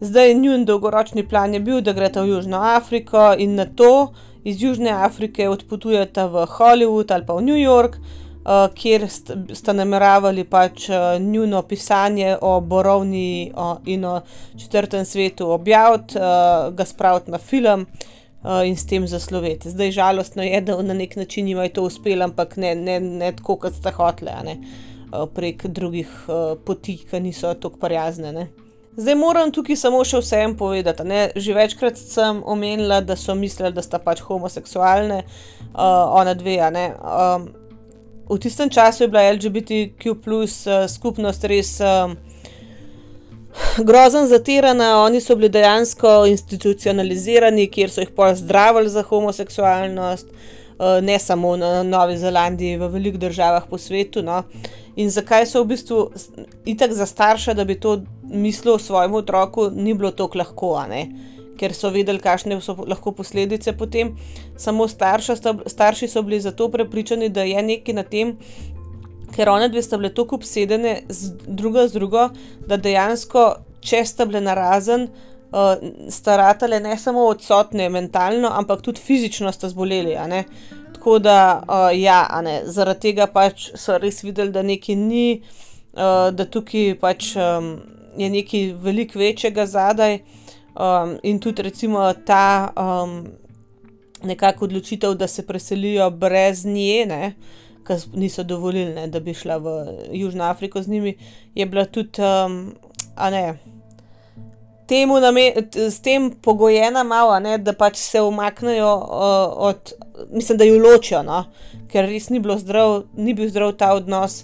Zdaj, 0.00 0.34
njun 0.34 0.64
dolgoročni 0.64 1.28
plan 1.28 1.54
je 1.54 1.60
bil, 1.60 1.80
da 1.80 1.92
greta 1.92 2.22
v 2.22 2.28
Južno 2.28 2.56
Afriko 2.62 3.34
in 3.38 3.54
na 3.54 3.66
to 3.66 4.12
iz 4.44 4.62
Južne 4.62 4.90
Afrike 4.90 5.48
odpotujeta 5.48 6.26
v 6.26 6.46
Hollywood 6.46 7.14
ali 7.14 7.26
pa 7.26 7.34
v 7.34 7.42
New 7.42 7.60
York, 7.60 7.98
uh, 7.98 8.72
kjer 8.74 9.08
st 9.08 9.36
sta 9.52 9.72
nameravali 9.72 10.44
pač 10.44 10.88
uh, 10.88 11.20
njuno 11.20 11.62
pisanje 11.62 12.36
o 12.40 12.60
borovni 12.60 13.52
uh, 13.56 13.76
in 13.84 14.04
o 14.04 14.20
četrtem 14.56 15.04
svetu 15.04 15.50
objaviti, 15.50 16.16
uh, 16.16 16.74
ga 16.74 16.84
spraviti 16.84 17.30
na 17.30 17.38
film. 17.38 17.86
Uh, 18.38 18.62
in 18.62 18.76
s 18.78 18.86
tem 18.86 19.06
zasloveti. 19.06 19.70
Zdaj, 19.70 19.90
žalostno 19.96 20.44
je, 20.46 20.60
da 20.62 20.76
na 20.82 20.94
nek 20.94 21.16
način 21.16 21.48
jim 21.48 21.58
je 21.58 21.72
to 21.74 21.82
uspelo, 21.82 22.24
ampak 22.24 22.56
ne, 22.56 22.74
ne, 22.74 23.00
ne 23.00 23.32
tako, 23.34 23.56
kot 23.56 23.74
sta 23.74 23.90
hotele. 23.90 24.32
Uh, 24.32 24.88
Eh, 25.12 25.26
prek 25.34 25.62
drugih 25.66 26.08
uh, 26.28 26.58
poti, 26.64 26.98
ki 27.10 27.20
niso 27.20 27.54
tako 27.54 27.78
prijazne. 27.80 28.32
Ne. 28.32 28.48
Zdaj 28.96 29.14
moram 29.16 29.52
tukaj 29.52 29.78
samo 29.80 30.02
še 30.04 30.20
vsem 30.20 30.56
povedati. 30.56 31.06
Ne. 31.08 31.20
Že 31.32 31.54
večkrat 31.56 31.96
sem 31.96 32.42
omenila, 32.44 33.00
da 33.00 33.16
so 33.16 33.32
mislili, 33.34 33.72
da 33.72 33.82
sta 33.82 33.96
pač 34.04 34.20
homoseksualne, 34.26 35.22
uh, 35.24 36.12
ona 36.20 36.34
dve. 36.36 36.58
V 38.28 38.36
tistem 38.36 38.68
času 38.68 39.06
je 39.06 39.08
bila 39.08 39.30
LGBTQ 39.32 40.18
plus 40.20 40.66
skupnost 40.92 41.48
res. 41.48 41.78
Um, 41.80 42.18
Grozen 43.78 44.26
zatirana, 44.26 45.04
oni 45.04 45.20
so 45.20 45.36
bili 45.36 45.48
dejansko 45.48 46.26
institucionalizirani, 46.26 47.68
kjer 47.70 47.90
so 47.90 48.02
jih 48.02 48.10
pozdravili 48.16 48.90
za 48.90 49.02
homoseksualnost, 49.02 50.26
ne 51.02 51.18
samo 51.18 51.56
na 51.56 51.82
Novi 51.82 52.18
Zelandiji, 52.18 52.76
v 52.76 52.88
velikih 52.88 53.20
državah 53.20 53.64
po 53.70 53.78
svetu. 53.78 54.22
No 54.22 54.42
in 54.98 55.10
zakaj 55.10 55.46
so 55.46 55.62
v 55.62 55.72
bistvu 55.72 56.10
itak 56.66 56.92
za 56.92 57.06
starša, 57.06 57.54
da 57.54 57.64
bi 57.64 57.80
to 57.80 58.00
mislil 58.22 58.78
svojemu 58.78 59.16
otroku, 59.16 59.70
ni 59.74 59.94
bilo 59.94 60.10
tako 60.10 60.38
lahko, 60.38 60.74
ker 61.58 61.74
so 61.74 61.90
vedeli, 61.90 62.22
kakšne 62.22 62.60
so 62.60 62.76
lahko 62.86 63.12
posledice 63.12 63.72
potem. 63.72 64.16
Samo 64.56 64.88
starša, 64.88 65.36
starši 65.66 66.08
so 66.08 66.22
bili 66.22 66.40
zato 66.40 66.68
prepričani, 66.68 67.28
da 67.28 67.42
je 67.42 67.62
nekaj 67.62 67.94
na 67.94 68.02
tem. 68.02 68.36
Ker 69.34 69.50
one 69.50 69.68
dve 69.68 69.82
sta 69.82 69.98
bile 70.00 70.10
tako 70.14 70.36
obsedene 70.36 71.02
z 71.08 71.32
drugo 71.46 71.86
z 71.88 71.92
drugo, 71.92 72.28
da 72.66 72.76
dejansko, 72.76 73.48
če 73.80 74.04
sta 74.06 74.26
bile 74.26 74.40
narazen, 74.44 75.08
uh, 75.52 75.74
sta 76.10 76.36
ratale 76.40 76.80
ne 76.80 76.96
samo 76.98 77.26
odsotne 77.28 77.88
mentalno, 77.88 78.50
ampak 78.52 78.82
tudi 78.82 79.00
fizično 79.04 79.52
sta 79.52 79.68
zboleli. 79.68 80.16
Tako 80.94 81.18
da, 81.18 81.38
uh, 81.62 81.88
ja, 81.98 82.24
ne, 82.42 82.62
zaradi 82.66 83.08
tega 83.08 83.28
pač 83.30 83.70
so 83.78 83.98
res 83.98 84.22
videli, 84.24 84.52
da 84.52 84.62
nekaj 84.62 84.96
ni, 84.98 85.42
uh, 85.94 86.28
da 86.34 86.48
tukaj 86.48 86.96
pač 87.00 87.34
um, 87.36 87.76
je 88.18 88.30
nekaj 88.30 88.72
veliko 88.82 89.18
večjega 89.18 89.66
zadaj. 89.66 90.18
Um, 90.78 91.16
in 91.22 91.40
tudi, 91.42 91.62
recimo, 91.62 92.12
ta 92.26 92.70
um, 92.76 93.24
nekakšna 94.22 94.64
odločitev, 94.66 95.14
da 95.14 95.26
se 95.26 95.46
preselijo 95.46 96.10
brez 96.10 96.64
nje, 96.66 97.32
ker 97.88 98.04
niso 98.14 98.44
dovolili, 98.44 99.08
da 99.08 99.20
bi 99.20 99.34
šla 99.34 99.56
v 99.64 99.74
Južno 100.12 100.44
Afriko 100.44 100.82
z 100.82 100.92
njimi, 100.92 101.16
je 101.54 101.66
bila 101.66 101.84
tudi, 101.84 102.22
um, 102.22 102.60
a 103.16 103.30
ne 103.30 103.58
temu 104.88 105.20
name, 105.20 105.52
s 105.74 106.00
tem 106.00 106.30
pogojena 106.30 107.02
malo, 107.04 107.36
ne, 107.40 107.58
da 107.58 107.74
pač 107.76 107.98
se 108.00 108.22
umaknejo 108.24 108.92
uh, 108.96 109.58
od, 109.68 109.92
mislim, 110.32 110.58
da 110.58 110.64
jo 110.64 110.78
ločijo, 110.80 111.22
no, 111.22 111.42
ker 111.92 112.08
res 112.08 112.30
ni, 112.32 112.40
zdrav, 112.62 113.02
ni 113.16 113.34
bil 113.36 113.50
zdrav 113.52 113.74
ta 113.80 113.92
odnos, 113.96 114.40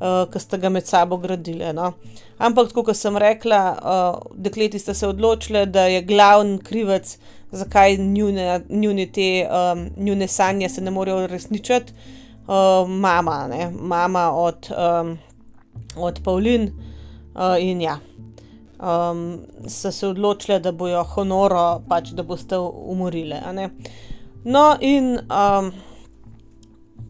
uh, 0.00 0.24
ki 0.32 0.40
sta 0.40 0.60
ga 0.62 0.72
med 0.72 0.88
sabo 0.88 1.20
gradili. 1.20 1.68
No. 1.76 1.92
Ampak, 2.42 2.72
kot 2.72 2.96
sem 2.96 3.20
rekla, 3.20 3.60
uh, 3.76 4.32
dekleti 4.32 4.80
sta 4.80 4.96
se 4.96 5.06
odločili, 5.08 5.66
da 5.68 5.84
je 5.92 6.00
glavni 6.08 6.56
krivec, 6.64 7.18
zakaj 7.52 7.98
njune, 8.00 8.62
njune 8.70 9.06
te 9.12 9.28
um, 9.44 9.86
njune 10.00 10.28
sanje 10.28 10.72
se 10.72 10.80
ne 10.80 10.90
morejo 10.90 11.26
uresničiti, 11.26 11.92
mama, 12.88 13.46
ne, 13.48 13.70
mama 13.80 14.30
od, 14.32 14.70
um, 14.70 15.18
od 15.96 16.20
Pavlin 16.24 16.62
uh, 17.34 17.56
in 17.58 17.80
ja 17.80 17.98
um, 18.82 19.40
so 19.68 19.92
se 19.92 20.06
odločile, 20.06 20.58
da 20.58 20.72
bojo 20.72 21.02
honoro, 21.14 21.82
pač 21.88 22.12
da 22.16 22.22
boste 22.22 22.58
umorili. 22.58 23.36
No, 24.44 24.76
in 24.80 25.18
um, 25.18 25.72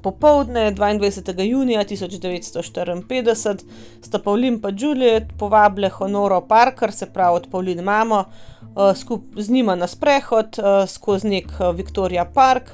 popovdne 0.03 0.73
22. 0.75 1.42
junija 1.49 1.85
1954 1.85 3.59
sta 4.03 4.18
Pavlin 4.18 4.55
in 4.55 4.79
Juliet 4.79 5.33
povabili 5.38 5.88
honoro 5.88 6.40
Parker, 6.40 6.92
se 6.92 7.07
pravi 7.07 7.37
od 7.37 7.49
Pavlin 7.51 7.81
mamo, 7.85 8.25
uh, 8.75 8.97
skupaj 8.97 9.42
z 9.42 9.51
njima 9.51 9.75
na 9.75 9.87
sprehod 9.87 10.59
uh, 10.59 10.88
skozi 10.88 11.29
nek 11.29 11.47
uh, 11.61 11.77
Victoria 11.77 12.25
Park. 12.25 12.71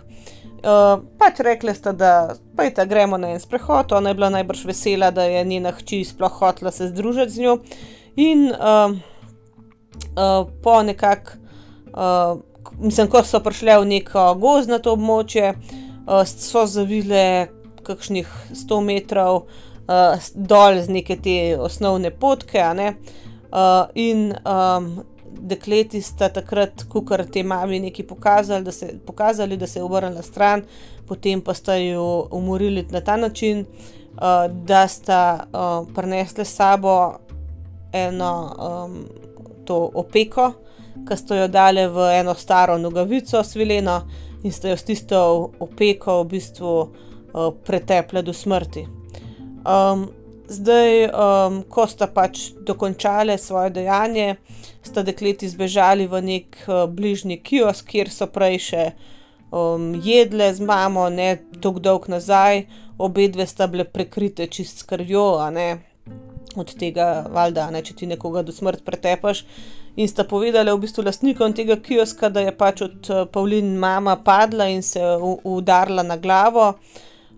Uh, 0.59 1.05
pač 1.18 1.38
rekli 1.47 1.71
ste, 1.75 1.92
da 1.94 2.35
pojte, 2.57 2.87
gremo 2.87 3.18
na 3.18 3.31
en 3.31 3.40
sprehod. 3.40 3.92
Ona 3.94 4.11
je 4.11 4.18
bila 4.18 4.31
najbrž 4.35 4.64
vesela, 4.66 5.11
da 5.14 5.23
je 5.25 5.44
njena 5.44 5.73
hči 5.73 6.03
sploh 6.05 6.33
hotela 6.40 6.71
se 6.75 6.88
združiti 6.88 7.33
z 7.33 7.44
njo. 7.44 7.59
In 8.16 8.49
uh, 8.51 8.97
uh, 10.18 10.49
po 10.62 10.83
nekak, 10.83 11.38
uh, 11.94 12.40
mislim, 12.81 13.07
ko 13.07 13.23
so 13.23 13.40
prišle 13.40 13.79
v 13.79 13.87
neko 13.92 14.35
gozdnato 14.35 14.97
območje, 14.99 15.55
uh, 15.55 16.25
so 16.27 16.66
zavile 16.66 17.49
kakšnih 17.87 18.27
100 18.51 18.81
metrov 18.85 19.44
uh, 19.44 20.18
dol 20.35 20.83
z 20.83 20.90
neke 20.90 21.16
te 21.23 21.55
osnovne 21.55 22.11
potke. 22.11 22.66
Ne? 22.75 22.97
Uh, 23.49 23.87
in 23.94 24.35
um, 24.42 24.90
dekleti 25.33 26.03
sta 26.03 26.29
takrat, 26.29 26.85
ko 26.88 27.03
kar 27.07 27.25
te 27.27 27.43
mami 27.43 27.81
nekaj 27.81 28.07
pokazali, 28.07 28.64
da 28.64 28.73
se, 28.73 28.93
pokazali, 29.07 29.57
da 29.57 29.67
se 29.67 29.79
je 29.79 29.85
obrnila 29.85 30.23
stran, 30.23 30.62
potem 31.07 31.41
pa 31.41 31.55
sta 31.55 31.77
jo 31.77 32.29
umorili 32.31 32.87
na 32.91 33.01
ta 33.01 33.17
način, 33.17 33.64
uh, 33.64 34.47
da 34.64 34.88
sta 34.88 35.47
uh, 35.53 35.88
prinesli 35.95 36.45
s 36.45 36.55
sabo 36.55 37.19
eno 37.93 38.55
um, 38.59 39.05
to 39.64 39.91
opeko, 39.95 40.53
ki 41.09 41.17
so 41.17 41.35
jo 41.35 41.49
dali 41.49 41.87
v 41.87 42.11
eno 42.21 42.35
staro 42.35 42.79
nogavico 42.79 43.43
svileno 43.45 44.01
in 44.43 44.53
ste 44.53 44.71
jo 44.71 44.77
s 44.77 44.85
tisto 44.85 45.19
opeko 45.61 46.23
v 46.23 46.29
bistvu 46.29 46.73
uh, 46.81 47.53
pretepli 47.64 48.23
do 48.23 48.33
smrti. 48.33 48.87
Um, 49.64 50.09
zdaj, 50.48 51.08
um, 51.08 51.62
ko 51.68 51.87
sta 51.87 52.06
pač 52.06 52.50
dokončali 52.66 53.38
svoje 53.38 53.70
dejanje, 53.70 54.37
sta 54.82 55.02
dekleti 55.02 55.48
zbežali 55.48 56.08
v 56.08 56.22
nek 56.24 56.58
uh, 56.66 56.87
bližnji 56.90 57.38
kiosk, 57.44 57.87
kjer 57.88 58.11
so 58.11 58.26
prej 58.32 58.58
še 58.70 58.84
um, 59.50 59.92
jedle 60.04 60.50
z 60.54 60.64
mamo, 60.64 61.08
ne 61.12 61.37
tako 61.61 61.84
dolg 61.84 62.08
nazaj, 62.08 62.64
obe 62.98 63.28
dve 63.28 63.46
sta 63.46 63.68
bile 63.68 63.84
prekrite 63.84 64.48
čist 64.48 64.80
s 64.80 64.88
krvjo, 64.88 65.37
a 65.38 65.50
ne 65.50 65.68
od 66.56 66.72
tega, 66.80 67.26
valjda, 67.30 67.68
ne, 67.70 67.82
če 67.84 67.94
ti 67.94 68.08
nekoga 68.11 68.42
do 68.42 68.52
smrti 68.52 68.82
pretepaš. 68.87 69.44
In 69.98 70.08
sta 70.08 70.24
povedali 70.24 70.70
v 70.70 70.80
bistvu 70.82 71.04
lastnikom 71.06 71.52
tega 71.54 71.76
kioska, 71.82 72.30
da 72.30 72.44
je 72.46 72.54
pač 72.56 72.82
od 72.87 73.11
uh, 73.11 73.24
Pavlin 73.30 73.74
mama 73.78 74.16
padla 74.24 74.68
in 74.70 74.82
se 74.82 75.02
udarila 75.44 76.02
na 76.06 76.16
glavo. 76.16 76.72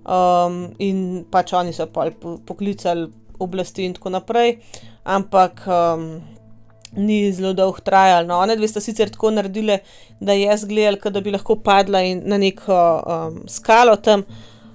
Um, 0.00 0.72
in 0.80 1.24
pač 1.30 1.52
oni 1.52 1.74
so 1.76 1.86
pa 1.92 2.08
poklicali 2.46 3.08
oblasti 3.40 3.84
in 3.84 3.94
tako 3.96 4.12
naprej, 4.14 4.58
ampak 5.04 5.60
um, 5.68 6.06
ni 6.96 7.32
zelo 7.32 7.52
dolgo 7.52 7.84
trajalo. 7.84 8.26
No, 8.28 8.38
one 8.40 8.56
dve 8.56 8.68
sta 8.68 8.80
sicer 8.80 9.12
tako 9.12 9.30
naredili, 9.30 9.78
da 10.20 10.32
je 10.32 10.56
zgledal, 10.56 10.98
da 11.12 11.20
bi 11.20 11.32
lahko 11.32 11.56
padla 11.64 12.02
na 12.24 12.38
neko 12.38 12.78
um, 13.00 13.42
skalo 13.48 13.96
tam, 13.96 14.24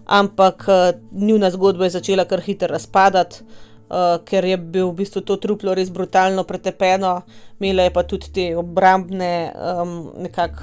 ampak 0.05 0.67
uh, 0.69 0.89
njuna 1.11 1.49
zgodba 1.51 1.89
je 1.89 1.97
začela 1.97 2.25
kar 2.25 2.41
hitro 2.45 2.69
razpadati 2.73 3.43
uh, 3.89 4.17
ker 4.25 4.45
je 4.45 4.57
bil 4.57 4.89
v 4.91 5.01
bistvu 5.01 5.21
to 5.25 5.37
truplo 5.41 5.75
res 5.75 5.91
brutalno 5.93 6.43
pretepeno, 6.43 7.21
imela 7.59 7.85
je 7.85 7.93
pa 7.93 8.03
tudi 8.03 8.31
te 8.33 8.47
obrambne 8.57 9.51
um, 9.53 10.11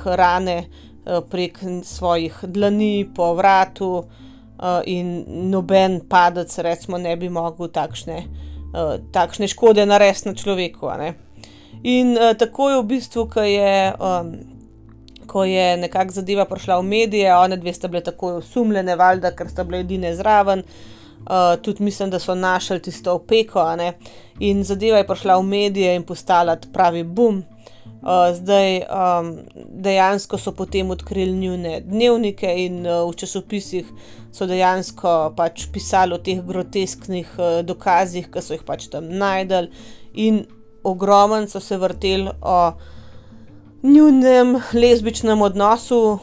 rane 0.04 0.58
uh, 0.64 1.22
prek 1.30 1.58
svojih 1.84 2.44
dlani 2.46 3.08
po 3.14 3.34
vratu, 3.34 3.90
uh, 3.98 4.31
in 4.86 5.24
noben 5.50 6.00
padec, 6.08 6.58
recimo, 6.58 6.98
ne 6.98 7.16
bi 7.16 7.28
mogel 7.28 7.68
takšne, 7.68 8.18
uh, 8.72 8.96
takšne 9.12 9.48
škode 9.50 9.86
narediti 9.86 10.28
na 10.28 10.34
človeku. 10.34 10.90
In 11.82 12.14
uh, 12.14 12.32
tako 12.38 12.70
je 12.70 12.80
v 12.80 12.86
bistvu, 12.86 13.28
ko 13.28 13.42
je. 13.42 13.92
Um, 13.98 14.32
Ko 15.22 15.44
je 15.44 15.76
nekako 15.78 16.12
zadeva 16.12 16.44
prišla 16.44 16.76
v 16.80 16.84
medije, 16.84 17.30
one 17.32 17.56
dve 17.56 17.72
sta 17.72 17.88
bile 17.88 18.02
tako 18.04 18.34
usumljene, 18.42 18.96
valjda, 18.96 19.30
ker 19.32 19.48
sta 19.48 19.64
bile 19.64 19.80
edine 19.80 20.10
zraven, 20.16 20.60
uh, 20.60 21.54
tudi 21.62 21.84
mislim, 21.86 22.10
da 22.10 22.18
so 22.18 22.34
našli 22.34 22.82
tisto 22.82 23.14
opeko, 23.14 23.64
in 24.40 24.64
zadeva 24.64 24.98
je 24.98 25.06
prišla 25.06 25.38
v 25.38 25.42
medije 25.42 25.94
in 25.96 26.02
postala 26.02 26.58
pravi 26.72 27.04
boom. 27.04 27.44
Uh, 28.02 28.34
zdaj 28.34 28.80
um, 28.82 29.28
dejansko 29.54 30.38
so 30.38 30.50
potem 30.52 30.90
odkrili 30.90 31.32
njihove 31.32 31.80
dnevnike 31.80 32.54
in 32.64 32.80
uh, 32.82 33.04
v 33.06 33.14
časopisih 33.14 33.86
so 34.34 34.46
dejansko 34.50 35.12
pač 35.36 35.68
pisali 35.70 36.16
o 36.16 36.18
teh 36.18 36.40
grotesknih 36.42 37.30
uh, 37.38 37.60
dokazih, 37.62 38.26
ki 38.26 38.42
so 38.42 38.56
jih 38.56 38.66
pač 38.66 38.88
tam 38.90 39.06
najdel, 39.06 39.70
in 40.18 40.42
ogromen 40.82 41.46
so 41.46 41.62
se 41.62 41.78
vrteli 41.78 42.34
o 42.42 42.72
njihovem 43.82 44.58
lezbičnem 44.74 45.42
odnosu, 45.42 46.18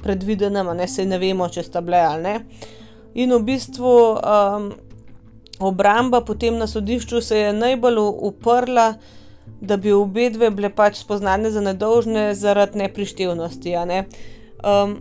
predvidenem, 0.00 0.72
ne 0.76 0.88
se 0.88 1.04
ne 1.04 1.20
vemo, 1.20 1.48
če 1.52 1.68
sta 1.68 1.84
bile 1.84 2.00
ali 2.00 2.22
ne. 2.22 2.34
In 3.20 3.36
v 3.36 3.42
bistvu 3.44 3.94
um, 4.16 4.72
obramba 5.60 6.24
potem 6.24 6.56
na 6.56 6.66
sodišču 6.66 7.20
se 7.20 7.44
je 7.44 7.52
najbolj 7.52 8.00
uprla 8.32 8.94
da 9.60 9.76
bi 9.76 9.92
obe 9.92 10.30
dve 10.30 10.50
bile 10.50 10.70
pač 10.70 11.00
spoznane 11.00 11.50
za 11.50 11.60
nedolžne 11.60 12.34
zaradi 12.34 12.78
neprištevnosti. 12.78 13.76
Ne? 13.86 14.04
Um, 14.64 14.96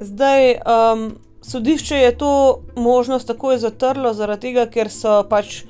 zdaj, 0.00 0.52
um, 0.52 1.18
sodišče 1.42 1.96
je 1.96 2.18
to 2.18 2.32
možnost 2.76 3.26
takoj 3.26 3.58
zatrlo, 3.58 4.14
zaradi 4.14 4.48
tega, 4.48 4.66
ker 4.66 4.90
so 4.90 5.22
pač 5.30 5.62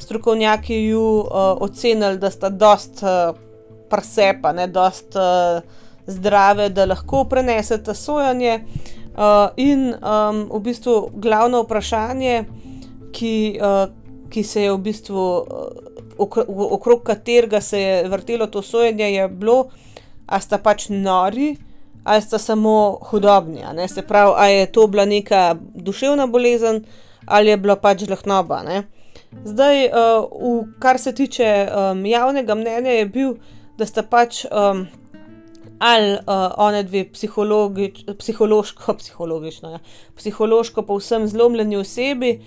strokovnjaki 0.00 0.74
ju 0.74 1.04
uh, 1.20 1.54
ocenili, 1.60 2.18
da 2.18 2.30
sta 2.30 2.48
dost 2.48 3.02
uh, 3.02 3.36
prsepa, 3.90 4.52
ne 4.52 4.66
dost 4.66 5.16
uh, 5.16 5.60
zdrave, 6.06 6.68
da 6.68 6.88
lahko 6.88 7.24
prenesete 7.24 7.94
sojanje. 7.94 8.64
Uh, 9.10 9.50
in 9.56 9.90
um, 9.94 10.46
v 10.50 10.60
bistvu 10.64 11.10
glavno 11.14 11.62
vprašanje, 11.62 12.44
ki, 13.12 13.34
uh, 13.62 13.90
ki 14.30 14.42
se 14.42 14.66
je 14.66 14.72
v 14.72 14.78
bistvu. 14.78 15.26
Uh, 16.20 16.72
okrog 16.72 17.02
katerega 17.02 17.60
se 17.60 17.80
je 17.80 18.08
vrtelo 18.08 18.46
to 18.46 18.62
sojenje, 18.62 19.12
je 19.12 19.28
bilo, 19.28 19.70
ali 20.26 20.42
sta 20.42 20.58
pač 20.58 20.88
nori, 20.88 21.56
ali 22.04 22.22
sta 22.22 22.38
samo 22.38 22.98
hudobni. 23.10 23.64
Se 23.88 24.02
pravi, 24.02 24.32
ali 24.36 24.52
je 24.52 24.72
to 24.72 24.86
bila 24.86 25.04
neka 25.04 25.56
duševna 25.74 26.26
bolezen, 26.26 26.84
ali 27.26 27.50
je 27.50 27.56
bila 27.56 27.76
pač 27.76 28.04
žlahnoba. 28.04 28.62
Ne? 28.62 28.82
Zdaj, 29.44 29.86
uh, 29.86 30.26
v, 30.30 30.64
kar 30.78 30.98
se 30.98 31.14
tiče 31.14 31.68
um, 31.68 32.06
javnega 32.06 32.54
mnenja, 32.54 32.90
je 32.90 33.06
bil, 33.06 33.34
da 33.78 33.86
sta 33.86 34.02
pač 34.02 34.44
um, 34.50 34.86
ali 35.80 36.12
uh, 36.12 36.52
one 36.60 36.82
dve 36.82 37.06
psihološko, 37.12 38.94
psihologično, 39.00 39.70
ja, 39.70 39.78
psihološko 40.16 40.82
povsem 40.82 41.28
zlomljeni 41.28 41.76
osebi, 41.76 42.40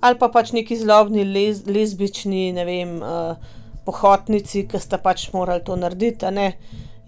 ali 0.00 0.18
pa 0.18 0.28
pač 0.28 0.52
neki 0.52 0.76
zlobni 0.76 1.24
lez, 1.24 1.64
lezbični, 1.66 2.50
ne 2.56 2.64
vem, 2.68 2.98
uh, 3.02 3.54
pohotnici, 3.86 4.66
ki 4.68 4.80
sta 4.82 4.98
pač 5.02 5.28
morali 5.34 5.64
to 5.64 5.76
narediti. 5.78 6.30
Ne? 6.34 6.52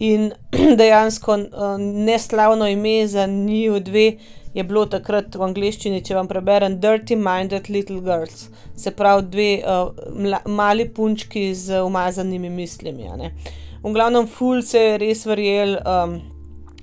In 0.05 0.31
dejansko 0.81 1.39
uh, 1.39 1.77
neslavno 1.79 2.69
ime 2.71 3.01
za 3.07 3.27
njih 3.27 3.81
dve 3.85 4.13
je 4.55 4.65
bilo 4.65 4.87
takrat 4.91 5.35
v 5.37 5.45
angleščini, 5.45 6.01
če 6.07 6.17
vam 6.17 6.29
preberem, 6.31 6.79
Dirty 6.83 7.19
Minded 7.19 7.69
Little 7.71 8.01
Girls, 8.03 8.49
se 8.79 8.91
pravi 8.97 9.27
dve 9.31 9.51
uh, 9.63 10.39
mali 10.47 10.89
punčki 10.89 11.51
z 11.55 11.83
umazanimi 11.85 12.51
mislimi. 12.51 13.11
V 13.83 13.93
glavnem, 13.95 14.27
ful 14.27 14.63
se 14.67 14.81
je 14.81 14.99
res 15.03 15.27
verjel, 15.29 15.77
um, 15.85 16.17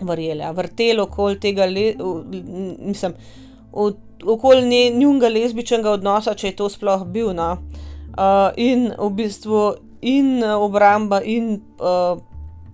verjel, 0.07 0.45
ja, 0.45 0.53
vrtel 0.55 1.01
okoli 1.03 1.39
tega, 1.41 1.67
le, 1.67 1.89
uh, 1.99 2.21
mislim 2.85 3.17
okoli 4.27 4.91
njunga 4.91 5.29
lezbičnega 5.29 5.91
odnosa, 5.91 6.33
če 6.33 6.47
je 6.47 6.55
to 6.55 6.69
sploh 6.69 7.05
bil. 7.05 7.33
No. 7.33 7.57
Uh, 8.15 8.53
in 8.57 8.93
v 8.97 9.09
bistvu 9.11 9.75
in 10.01 10.39
uh, 10.43 10.55
obramba, 10.61 11.21
in 11.23 11.59
uh, 11.79 12.21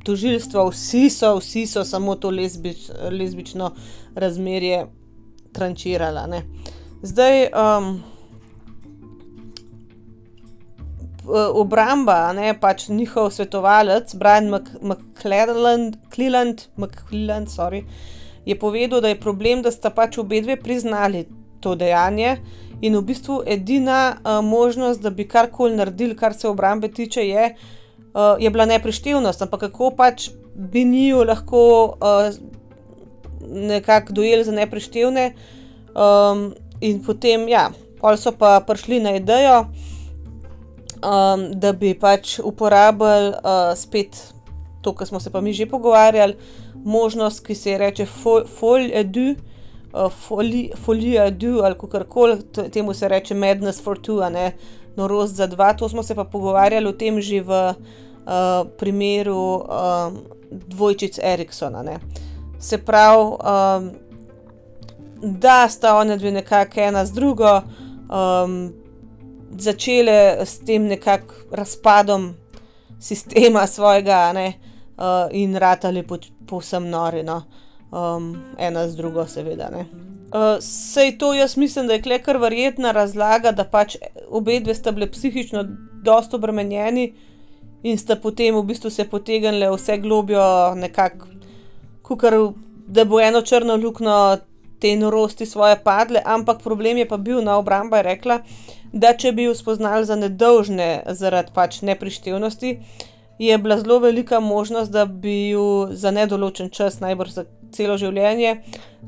tožilstvo, 0.06 0.70
vsi 0.70 1.10
so, 1.10 1.36
vsi 1.40 1.66
so 1.68 1.84
samo 1.88 2.16
to 2.16 2.30
lezbič, 2.30 2.90
lezbično 3.12 3.72
razmerje 4.16 4.86
trančirala. 5.54 6.28
Ne. 6.28 6.46
Zdaj. 7.02 7.48
Um, 7.52 7.94
Obramba, 11.32 12.34
ne 12.34 12.50
pač 12.60 12.88
njihov 12.90 13.30
svetovalec, 13.32 14.10
Brian 14.18 14.50
McClelland, 14.50 15.96
McClelland, 16.02 16.64
McClelland 16.76 17.48
sorry, 17.48 17.84
je 18.46 18.58
povedal, 18.60 19.02
da 19.06 19.08
je 19.14 19.20
problem, 19.22 19.62
da 19.62 19.72
sta 19.72 19.94
pač 19.94 20.18
obe 20.18 20.42
dve 20.42 20.58
priznali 20.58 21.28
to 21.62 21.76
dejanje 21.76 22.38
in 22.82 22.98
v 22.98 23.02
bistvu 23.02 23.42
edina 23.46 24.16
uh, 24.18 24.40
možnost, 24.46 25.02
da 25.02 25.10
bi 25.10 25.28
karkoli 25.28 25.76
naredili, 25.76 26.18
kar 26.18 26.34
se 26.34 26.50
obrambe 26.50 26.90
tiče, 26.90 27.22
je, 27.28 27.56
uh, 28.14 28.36
je 28.40 28.50
bila 28.50 28.66
neprištevnost. 28.66 29.42
Ampak 29.42 29.60
kako 29.60 29.92
pač 29.98 30.30
bi 30.56 30.84
njiju 30.86 31.24
lahko 31.24 31.62
uh, 31.86 32.34
nekako 33.48 34.14
dojeli 34.14 34.44
za 34.44 34.52
neprištevne, 34.52 35.34
um, 35.94 36.54
in 36.82 37.04
potem, 37.06 37.48
ja, 37.50 37.70
pol 38.02 38.18
so 38.18 38.34
pa 38.34 38.60
prišli 38.68 39.00
na 39.00 39.16
idejo. 39.16 39.66
Um, 41.02 41.48
da 41.58 41.72
bi 41.74 41.96
pač 41.98 42.40
uporabljali 42.40 43.30
uh, 43.30 43.72
spet 43.74 44.34
to, 44.82 44.94
kar 44.94 45.08
smo 45.08 45.20
se 45.20 45.32
pa 45.34 45.42
mi 45.42 45.54
že 45.54 45.66
pogovarjali, 45.66 46.36
možnost, 46.76 47.46
ki 47.46 47.56
se 47.56 47.72
je 47.72 47.78
reče 47.78 48.06
folie 48.60 49.04
du, 49.04 49.34
folie 50.76 51.32
du 51.32 51.62
ali 51.64 51.76
kako 51.76 52.04
koli, 52.10 52.38
temu 52.72 52.94
se 52.94 53.08
reče 53.08 53.36
madness 53.36 53.84
for 53.84 53.98
two, 54.00 54.30
ne 54.30 54.54
norost 54.96 55.36
za 55.36 55.48
dva. 55.48 55.74
To 55.74 55.90
smo 55.90 56.04
se 56.04 56.16
pa 56.16 56.24
pogovarjali 56.24 56.88
o 56.88 56.92
tem 56.92 57.22
že 57.22 57.42
v 57.42 57.52
uh, 57.52 58.68
primeru 58.78 59.64
um, 59.64 60.18
dvojčic 60.52 61.20
Eriksona. 61.24 61.84
Ne. 61.84 62.00
Se 62.60 62.78
pravi, 62.78 63.24
um, 63.24 63.92
da 65.22 65.70
sta 65.70 65.96
one 65.98 66.18
dve 66.18 66.32
nekako 66.32 66.80
ena 66.80 67.06
z 67.06 67.12
drugo. 67.12 67.62
Um, 68.10 68.74
Začele 69.52 70.46
s 70.46 70.60
tem 70.64 70.88
nekakšnim 70.88 71.52
razpadom 71.52 72.34
sistema 73.00 73.68
svojega, 73.68 74.32
ne, 74.34 74.48
uh, 74.48 74.72
uh, 75.02 75.30
in 75.32 75.56
ratali 75.56 76.04
povsem 76.48 76.90
nori, 76.90 77.24
no. 77.24 77.42
Um, 77.92 78.44
ena 78.58 78.88
z 78.88 78.96
drugo, 78.96 79.28
seveda. 79.28 79.70
Uh, 79.74 80.58
sej 80.60 81.18
to 81.18 81.34
jaz 81.34 81.58
mislim, 81.58 81.88
da 81.88 81.94
je 81.94 82.02
klekar 82.02 82.38
verjetna 82.38 82.92
razlaga, 82.92 83.52
da 83.52 83.64
pač 83.64 83.98
obe 84.30 84.60
dve 84.60 84.76
sta 84.76 84.92
bili 84.92 85.12
psihično 85.12 85.66
dosto 86.04 86.38
obremenjeni 86.38 87.14
in 87.84 87.98
sta 87.98 88.16
potem 88.16 88.56
v 88.56 88.64
bistvu 88.64 88.90
se 88.90 89.10
potegnili 89.10 89.70
vse 89.76 89.98
globjo, 89.98 90.76
nekako, 90.76 91.28
da 92.88 93.06
bo 93.06 93.20
eno 93.22 93.42
črno 93.42 93.76
luknjo 93.76 94.38
te 94.80 94.96
norosti 94.96 95.46
svoje 95.46 95.78
padle, 95.84 96.22
ampak 96.26 96.62
problem 96.64 96.98
je 96.98 97.08
pa 97.08 97.18
bil 97.18 97.42
na 97.44 97.58
obramba, 97.58 97.98
je 97.98 98.04
rekla, 98.04 98.40
da 98.94 99.14
če 99.14 99.32
bi 99.32 99.44
jo 99.44 99.56
spoznali 99.56 100.06
za 100.06 100.16
nedolžne 100.16 101.04
zaradi 101.08 101.52
pač 101.54 101.82
neprištevnosti, 101.82 102.72
uh, 102.72 103.11
je 103.42 103.58
bila 103.58 103.80
zelo 103.80 104.00
velika 104.00 104.40
možnost, 104.40 104.92
da 104.92 105.06
bi 105.06 105.50
jo 105.50 105.88
za 105.92 106.12
nedoločen 106.12 106.70
čas, 106.70 107.00
najbrž 107.00 107.30
za 107.30 107.46
celo 107.74 107.98
življenje, 107.98 108.58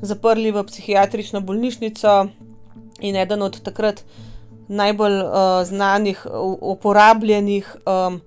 zaprli 0.02 0.50
v 0.50 0.64
psihiatrično 0.66 1.40
bolnišnico 1.40 2.14
in 3.00 3.16
eden 3.16 3.42
od 3.42 3.60
takrat 3.62 4.02
najbolj 4.68 5.20
uh, 5.22 5.60
znanih, 5.68 6.26
uporabljenih 6.60 7.76
um, 7.86 8.20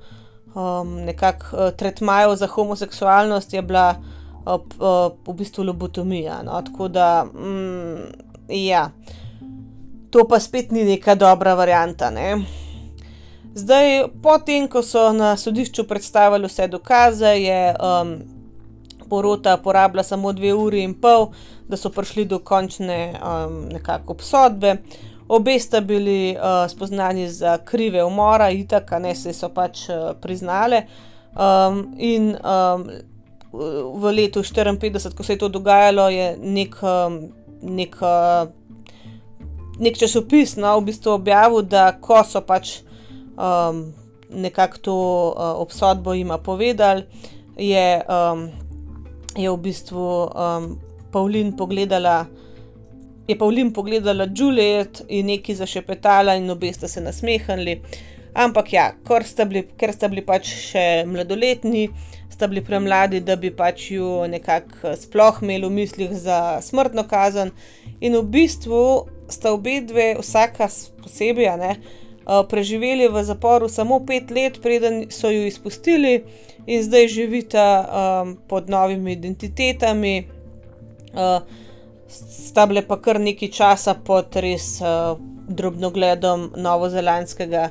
um, 0.53 0.93
nekakšnih 1.09 1.53
uh, 1.53 1.71
tretmajev 1.75 2.35
za 2.39 2.47
homoseksualnost 2.47 3.53
je 3.53 3.61
bila 3.61 3.89
uh, 3.97 4.53
uh, 4.53 5.11
v 5.27 5.35
bistvu 5.41 5.65
lobotomija. 5.67 6.39
No? 6.45 6.61
Tako 6.61 6.87
da, 6.87 7.25
mm, 7.25 7.97
ja, 8.49 8.91
to 10.09 10.27
pa 10.29 10.39
spet 10.39 10.71
ni 10.71 10.85
neka 10.85 11.15
dobra 11.15 11.53
varianta. 11.53 12.11
Ne? 12.11 12.37
Zdaj, 13.57 14.13
potem, 14.21 14.67
ko 14.69 14.83
so 14.85 15.09
na 15.17 15.31
sodišču 15.37 15.87
predstavili 15.89 16.45
vse 16.45 16.67
dokaze, 16.69 17.31
je 17.41 17.61
um, 17.73 18.12
porota 19.10 19.55
porabila 19.58 20.03
samo 20.03 20.33
dve 20.33 20.53
uri 20.53 20.83
in 20.85 20.93
pol, 21.01 21.31
da 21.65 21.77
so 21.77 21.89
prišli 21.89 22.27
do 22.29 22.37
končne 22.39 23.15
um, 23.17 23.63
nekako 23.73 24.13
obsodbe. 24.13 24.75
Obe 25.27 25.58
sta 25.60 25.81
bili 25.81 26.35
uh, 26.37 26.69
spoznani 26.69 27.29
za 27.29 27.58
krive 27.58 28.03
umora, 28.03 28.51
itak, 28.53 28.91
ne 29.01 29.15
se 29.15 29.33
so 29.33 29.49
pač 29.49 29.87
uh, 29.89 30.13
priznale. 30.21 30.83
Um, 31.33 31.95
in 31.97 32.35
um, 32.37 32.87
v 33.97 34.13
letu 34.13 34.45
1954, 34.45 35.17
ko 35.17 35.23
se 35.23 35.33
je 35.33 35.37
to 35.37 35.49
dogajalo, 35.49 36.10
je 36.13 36.35
nek, 36.37 36.77
um, 36.83 37.21
nek, 37.62 37.97
uh, 38.05 38.45
nek 39.79 39.97
časopis 39.97 40.60
no, 40.62 40.77
v 40.77 40.91
bistvu 40.91 41.17
objavil, 41.17 41.65
da 41.65 41.89
ko 41.97 42.21
so 42.21 42.45
pač 42.45 42.83
um, 43.38 43.94
nekako 44.29 44.77
to 44.77 44.98
uh, 45.38 45.62
obsodbo 45.62 46.13
jima 46.13 46.38
povedali, 46.38 47.04
je, 47.58 48.02
um, 48.10 48.50
je 49.35 49.52
v 49.52 49.58
bistvu 49.58 50.27
um, 50.27 50.79
Pavlin 51.12 51.56
pogledala. 51.58 52.25
Je 53.27 53.38
Pavlin 53.38 53.73
pogledala 53.73 54.27
Juliet 54.35 55.02
in 55.08 55.25
neki 55.25 55.56
zašepetala, 55.56 56.35
in 56.35 56.50
obe 56.50 56.73
sta 56.73 56.88
se 56.88 57.02
nasmehnili. 57.02 57.81
Ampak 58.38 58.73
ja, 58.73 58.92
ker 59.08 59.25
sta 59.25 59.46
bili, 59.46 59.65
ker 59.77 59.92
sta 59.94 60.08
bili 60.08 60.21
pač 60.21 60.48
še 60.69 61.04
mladoletni, 61.10 61.88
sta 62.29 62.48
bili 62.48 62.62
premladi, 62.62 63.19
da 63.25 63.35
bi 63.35 63.50
pač 63.52 63.90
ju 63.92 64.27
nekako 64.29 64.94
sploh 64.96 65.42
imeli 65.42 65.65
v 65.65 65.73
mislih 65.73 66.13
za 66.13 66.62
smrtno 66.62 67.08
kazen. 67.10 67.52
In 68.00 68.13
v 68.19 68.23
bistvu 68.38 68.81
sta 69.27 69.52
obe 69.56 69.79
dve, 69.81 70.12
vsaka 70.21 70.69
posebej, 71.02 71.50
ne, 71.58 71.73
preživeli 72.50 73.08
v 73.08 73.23
zaporu 73.23 73.69
samo 73.69 74.02
pet 74.06 74.32
let, 74.32 74.60
preden 74.62 75.06
so 75.10 75.32
ju 75.32 75.46
izpustili, 75.48 76.23
in 76.67 76.84
zdaj 76.84 77.08
živita 77.08 77.65
um, 77.88 78.38
pod 78.48 78.69
novimi 78.69 79.12
identitetami. 79.12 80.28
Uh, 81.13 81.42
sta 82.08 82.65
bile 82.67 82.84
pa 82.88 83.00
kar 83.02 83.19
nekaj 83.19 83.52
časa 83.52 83.96
pod 83.96 84.36
res 84.36 84.82
uh, 84.84 85.15
drobnogledom 85.48 86.52
novozelandskega 86.60 87.69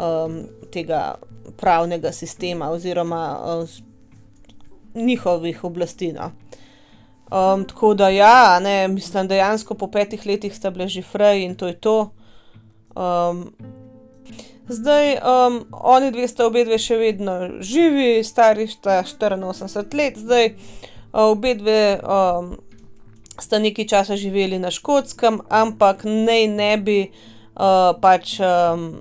um, 0.00 0.42
tega 0.72 1.18
pravnega 1.60 2.12
sistema 2.12 2.70
oziroma 2.70 3.24
uh, 3.36 3.68
njihovih 4.94 5.64
oblasti. 5.64 6.12
No. 6.12 6.32
Um, 7.30 7.64
tako 7.64 7.94
da, 7.94 8.08
ja, 8.08 8.60
ne, 8.60 8.88
mislim, 8.88 9.28
dejansko 9.28 9.74
po 9.74 9.90
petih 9.90 10.26
letih 10.26 10.56
sta 10.56 10.70
bile 10.70 10.88
že 10.88 11.02
fraj 11.02 11.44
in 11.44 11.54
to 11.54 11.68
je 11.68 11.76
to. 11.76 11.98
Um, 12.96 13.52
zdaj, 14.70 15.12
um, 15.18 15.60
oni 15.70 16.10
dve 16.14 16.28
sta 16.28 16.46
obe 16.46 16.64
dve 16.64 16.78
še 16.78 16.96
vedno 16.96 17.36
živi, 17.60 18.24
stari 18.24 18.68
sta 18.70 19.02
84 19.02 19.98
let, 19.98 20.18
zdaj 20.18 20.52
uh, 20.54 21.30
obe 21.30 21.54
dve. 21.58 21.84
Um, 22.00 22.58
sta 23.40 23.58
nekaj 23.58 23.86
časa 23.86 24.16
živeli 24.16 24.58
na 24.58 24.70
škotskem, 24.70 25.40
ampak 25.48 26.04
naj 26.04 26.46
ne 26.48 26.72
bi 26.76 26.98
uh, 27.08 27.96
pač 28.00 28.36
um, 28.40 29.00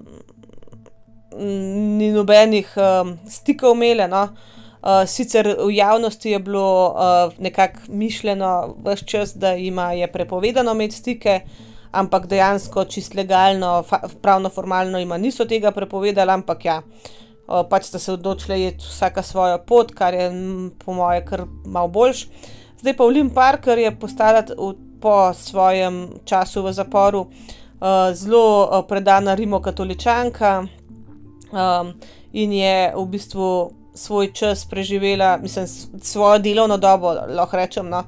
ni 2.00 2.12
nobenih 2.16 2.72
um, 2.78 3.18
stikov 3.30 3.76
imeli. 3.76 4.08
No? 4.08 4.30
Uh, 4.80 5.04
sicer 5.04 5.44
v 5.60 5.74
javnosti 5.76 6.32
je 6.32 6.40
bilo 6.40 6.96
uh, 6.96 7.34
nekako 7.40 7.92
mišljeno, 7.92 8.76
vse 8.86 9.06
čas, 9.06 9.36
da 9.36 9.56
ima 9.56 9.92
je 9.94 10.08
prepovedano 10.08 10.72
imeti 10.72 10.96
stike, 10.96 11.42
ampak 11.92 12.28
dejansko 12.28 12.86
čist 12.86 13.16
legalno, 13.16 13.84
pravno 14.22 14.50
formalno 14.50 15.00
ima 15.00 15.18
niso 15.18 15.46
tega 15.46 15.72
prepovedali, 15.72 16.32
ampak 16.32 16.66
ja, 16.66 16.82
pač 17.70 17.90
sta 17.90 18.00
se 18.00 18.14
odločili 18.14 18.68
iti 18.68 18.86
vsaka 18.86 19.24
svojo 19.24 19.58
pot, 19.68 19.92
kar 19.92 20.14
je 20.14 20.32
po 20.86 20.94
moje 20.94 21.26
kar 21.26 21.46
malo 21.66 21.88
boljš. 21.88 22.28
Zdaj 22.80 22.98
pa 22.98 23.04
Olim 23.04 23.30
Parker 23.30 23.78
je 23.78 23.96
postala 24.00 24.44
po 25.02 25.34
svojem 25.34 26.08
času 26.26 26.64
v 26.64 26.74
zaporu 26.74 27.26
zelo 28.14 28.84
predana 28.88 29.36
rimokatoličanka 29.36 30.64
in 32.34 32.54
je 32.54 32.94
v 32.96 33.06
bistvu 33.06 33.72
svoj 33.96 34.34
čas 34.34 34.66
preživela, 34.70 35.38
mislim, 35.42 35.68
svojo 36.02 36.40
delovno 36.40 36.78
dobo, 36.78 37.14
lahko 37.28 37.58
rečem. 37.58 37.90
No, 37.90 38.04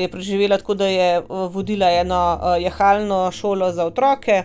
je 0.00 0.08
preživela 0.08 0.58
tako, 0.58 0.74
da 0.74 0.86
je 0.86 1.22
vodila 1.28 1.90
eno 1.90 2.38
uh, 2.42 2.62
jahalno 2.62 3.30
šolo 3.30 3.72
za 3.72 3.86
otroke, 3.86 4.42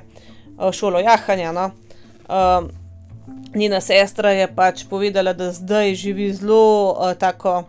uh, 0.58 0.72
šolo 0.72 1.00
jahanja. 1.00 1.52
No. 1.52 1.72
Uh, 2.28 2.70
njena 3.56 3.82
sestra 3.82 4.32
je 4.32 4.48
pač 4.56 4.86
povedala, 4.90 5.34
da 5.34 5.52
zdaj 5.52 5.96
živi 5.96 6.34
zelo 6.34 6.92
uh, 6.92 7.14
tako 7.14 7.64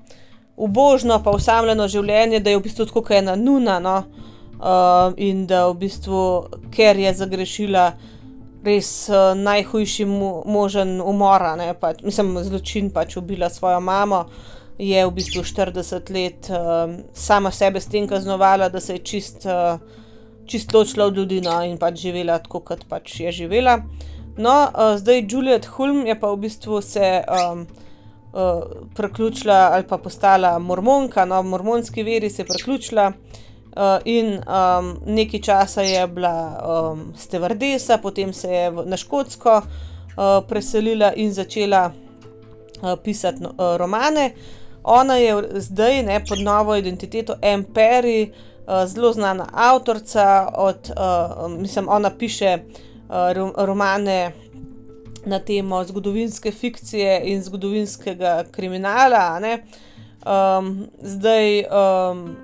ubožno, 0.57 1.23
pa 1.23 1.31
usamljeno 1.31 1.89
življenje, 1.89 2.41
da 2.41 2.51
je 2.51 2.59
v 2.59 2.62
bistvu 2.62 2.87
tako 2.87 3.05
ena 3.14 3.37
nuna. 3.37 3.79
No? 3.81 3.97
Uh, 4.57 5.12
in 5.17 5.47
da 5.47 5.67
v 5.69 5.75
bistvu, 5.85 6.21
ker 6.73 6.97
je 6.97 7.12
zagrešila 7.14 7.91
res 8.64 9.09
uh, 9.12 9.35
najhujši 9.37 10.07
mo 10.09 10.43
možen 10.47 11.01
umor, 11.01 11.45
pač, 11.81 12.01
mislim, 12.03 12.39
zločin, 12.43 12.91
pač 12.91 13.19
ubila 13.21 13.51
svojo 13.53 13.81
mamo, 13.81 14.25
je 14.79 15.07
v 15.07 15.12
bistvu 15.12 15.43
40 15.43 16.11
let 16.12 16.51
uh, 16.51 16.93
sama 17.12 17.51
sebe 17.51 17.81
s 17.81 17.87
tem 17.87 18.09
kaznovala, 18.09 18.68
da 18.68 18.81
se 18.81 18.99
je 18.99 18.99
čist, 18.99 19.47
uh, 19.47 19.81
čist 20.47 20.74
ločila 20.74 21.07
od 21.07 21.16
ljudi 21.16 21.41
no? 21.41 21.62
in 21.64 21.79
pač 21.79 22.01
živela 22.05 22.39
tako, 22.39 22.61
kot 22.61 22.85
pač 22.89 23.20
je 23.20 23.33
živela. 23.33 23.81
No, 24.37 24.68
uh, 24.68 24.97
zdaj 25.01 25.27
Juliet 25.31 25.66
Hulm 25.66 26.07
je 26.07 26.20
pa 26.20 26.33
v 26.33 26.45
bistvu 26.45 26.83
se. 26.83 27.24
Um, 27.24 27.66
uh, 28.37 28.62
priključila 28.95 29.70
ali 29.72 29.85
pa 29.89 29.99
postala 29.99 30.59
mormonka, 30.59 31.24
no, 31.24 31.43
mormonski 31.43 32.03
veri 32.03 32.31
se 32.31 32.43
je 32.43 32.47
priključila. 32.47 33.12
Uh, 33.77 33.83
in 34.05 34.27
um, 34.27 34.97
nekaj 35.07 35.41
časa 35.41 35.83
je 35.83 36.07
bila 36.07 36.62
um, 36.93 37.12
stevardesa, 37.16 37.99
potem 37.99 38.33
se 38.33 38.49
je 38.49 38.70
v, 38.70 38.87
na 38.87 38.97
Škotsko 38.97 39.57
uh, 39.57 39.64
preselila 40.49 41.12
in 41.16 41.33
začela 41.33 41.91
uh, 42.83 42.95
pisati 43.05 43.43
no, 43.43 43.49
uh, 43.49 43.77
romane. 43.77 44.33
Ona 44.87 45.16
je 45.16 45.45
zdaj 45.55 46.03
ne, 46.03 46.24
pod 46.24 46.39
novo 46.41 46.76
identiteto 46.76 47.34
Emperi, 47.43 48.32
uh, 48.66 48.87
zelo 48.87 49.12
znana 49.12 49.49
avtorica. 49.53 50.49
Od, 50.55 50.91
uh, 50.91 51.51
mislim, 51.51 51.89
ona 51.89 52.11
piše 52.11 52.59
uh, 52.59 53.51
romane 53.57 54.32
na 55.24 55.39
temo 55.39 55.84
zgodovinske 55.84 56.51
fikcije 56.51 57.22
in 57.24 57.43
zgodovinskega 57.43 58.45
kriminala. 58.51 59.41
Um, 60.26 60.87
zdaj 61.03 61.59
um, 61.61 62.37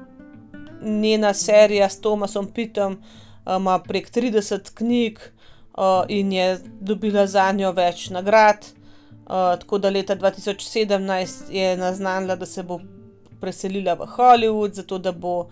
njena 0.83 1.35
serija 1.35 1.89
s 1.89 2.01
Tomasom 2.01 2.47
Pitom 2.47 3.03
ima 3.57 3.79
prek 3.79 4.11
30 4.11 4.75
knjig 4.75 5.19
uh, 5.19 5.85
in 6.09 6.33
je 6.33 6.59
dobila 6.81 7.27
za 7.27 7.53
njo 7.53 7.73
več 7.73 8.11
nagrad. 8.11 8.67
Uh, 9.33 9.59
tako 9.59 9.79
da 9.79 9.91
leta 9.91 10.17
2017 10.17 11.51
je 11.51 11.77
naznanila, 11.77 12.37
da 12.37 12.47
se 12.47 12.63
bo 12.63 12.81
preselila 13.41 13.95
v 13.95 14.07
Hollywood, 14.17 14.73
zato 14.73 14.99
da 14.99 15.13
bo 15.13 15.47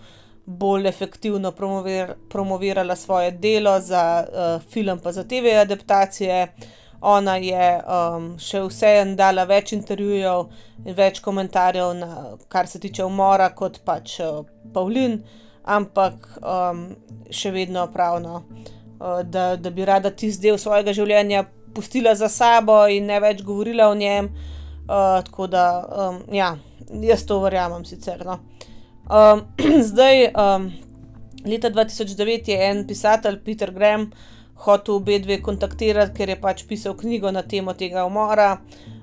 bolj 0.45 0.87
efektivno 0.87 1.51
promovir 1.51 2.13
promovirala 2.29 2.95
svoje 2.95 3.31
delo 3.31 3.79
za 3.79 4.25
uh, 4.27 4.71
film, 4.71 4.99
pa 4.99 5.11
za 5.11 5.23
TV 5.23 5.55
adaptacije. 5.61 6.47
Ona 7.01 7.35
je 7.35 7.69
um, 7.81 8.27
še 8.37 8.61
vseeno 8.67 9.15
dala 9.17 9.47
več 9.49 9.73
intervjujev 9.73 10.43
in 10.85 10.93
več 10.95 11.17
komentarjev, 11.19 11.93
na, 11.97 12.09
kar 12.47 12.69
se 12.69 12.79
tiče 12.79 13.05
umora, 13.05 13.49
kot 13.49 13.79
pač 13.85 14.19
uh, 14.21 14.43
Pavlin, 14.73 15.23
ampak 15.65 16.27
um, 16.37 16.85
še 17.33 17.49
vedno 17.51 17.87
pravno, 17.89 18.43
uh, 18.43 19.23
da, 19.25 19.55
da 19.57 19.73
bi 19.73 19.89
rada 19.89 20.13
tisti 20.13 20.45
del 20.45 20.61
svojega 20.61 20.93
življenja 20.93 21.47
pustila 21.73 22.15
za 22.15 22.29
sabo 22.29 22.87
in 22.87 23.05
ne 23.05 23.19
več 23.19 23.43
govorila 23.43 23.89
o 23.89 23.95
njem. 23.95 24.31
Uh, 24.81 25.21
tako 25.23 25.47
da, 25.47 25.65
um, 25.87 26.21
ja, 26.35 26.55
jaz 27.03 27.25
to 27.25 27.39
verjamem 27.39 27.85
sicer. 27.85 28.25
No. 28.25 28.39
Um, 29.11 29.45
zdaj, 29.91 30.25
um, 30.33 30.71
leta 31.45 31.69
2009 31.69 32.49
je 32.51 32.57
en 32.69 32.83
pisatelj, 32.87 33.39
Peter 33.45 33.71
Graham, 33.71 34.09
hotel 34.65 34.95
obe 34.95 35.19
dve 35.19 35.39
kontaktirati, 35.41 36.13
ker 36.17 36.29
je 36.29 36.41
pač 36.41 36.65
pisal 36.69 36.97
knjigo 36.97 37.31
na 37.31 37.41
temo 37.41 37.73
tega 37.73 38.05
umora, 38.05 38.57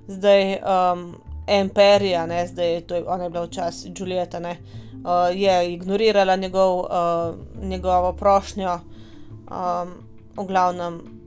zdaj 0.09 0.59
um, 0.62 1.09
Imperija, 1.49 2.27
ne, 2.29 2.45
zdaj 2.47 2.83
to 2.87 2.99
je 2.99 3.07
ona 3.09 3.25
je 3.25 3.31
bila 3.31 3.47
včasih 3.47 3.93
Julieta, 3.97 4.41
ne, 4.41 4.59
uh, 5.03 5.29
je 5.35 5.73
ignorirala 5.73 6.37
njegov, 6.37 6.79
uh, 6.79 7.62
njegovo 7.62 8.12
prošnjo, 8.12 8.81
um, 9.51 9.95
v 10.37 10.47
glavnem. 10.47 11.18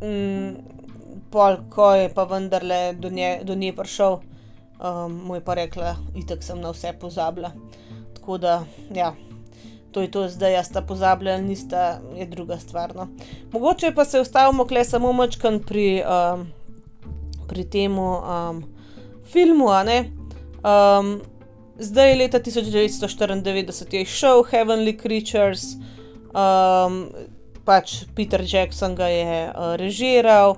Mm, 0.00 0.56
pol, 1.30 1.56
ko 1.70 1.92
je 1.94 2.08
pa 2.14 2.24
vendarle 2.24 2.92
do 2.98 3.10
nje, 3.10 3.40
do 3.44 3.54
nje 3.54 3.72
prišel, 3.76 4.20
um, 4.80 5.18
mu 5.26 5.34
je 5.36 5.44
pa 5.44 5.54
rekla, 5.54 5.96
itek 6.16 6.42
sem 6.42 6.60
na 6.60 6.72
vse 6.72 6.92
pozabila. 7.00 7.52
Tako 8.14 8.38
da, 8.38 8.62
ja 8.94 9.14
to 9.92 10.00
je 10.00 10.10
to, 10.10 10.28
zdaj 10.28 10.52
jaz 10.52 10.70
ta 10.72 10.82
pozabljena, 10.82 11.42
nista, 11.42 12.00
je 12.16 12.26
druga 12.26 12.58
stvar. 12.58 12.94
No. 12.96 13.08
Mogoče 13.52 13.94
pa 13.94 14.04
se 14.04 14.20
ustavimo 14.20 14.64
kle 14.64 14.84
samo 14.84 15.12
mačkan 15.12 15.60
pri, 15.66 16.02
um, 16.02 16.46
pri 17.48 17.64
tem 17.64 17.98
um, 17.98 18.62
filmu. 19.32 19.66
Um, 19.66 21.20
zdaj 21.78 22.10
je 22.10 22.16
leta 22.16 22.40
1994 22.40 23.96
je 23.96 24.04
šel 24.04 24.44
Heavenly 24.50 25.00
Creatures, 25.02 25.62
um, 26.34 27.08
pač 27.64 28.04
Peter 28.14 28.42
Jackson 28.44 28.94
ga 28.94 29.08
je 29.08 29.48
uh, 29.48 29.74
režiral. 29.80 30.56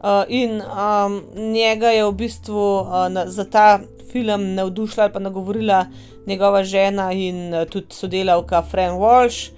Uh, 0.00 0.24
in 0.28 0.62
um, 0.64 1.20
njega 1.52 1.92
je 1.92 2.04
v 2.08 2.12
bistvu 2.16 2.80
uh, 2.80 3.08
na, 3.12 3.26
za 3.28 3.44
ta 3.44 3.80
film 4.12 4.54
navdušila 4.54 5.04
ali 5.04 5.12
pa 5.12 5.18
nagovorila 5.18 5.86
njegova 6.26 6.64
žena 6.64 7.12
in 7.12 7.54
uh, 7.54 7.68
tudi 7.68 7.94
sodelavka 7.94 8.62
Fran 8.62 8.96
Walsh, 8.96 9.50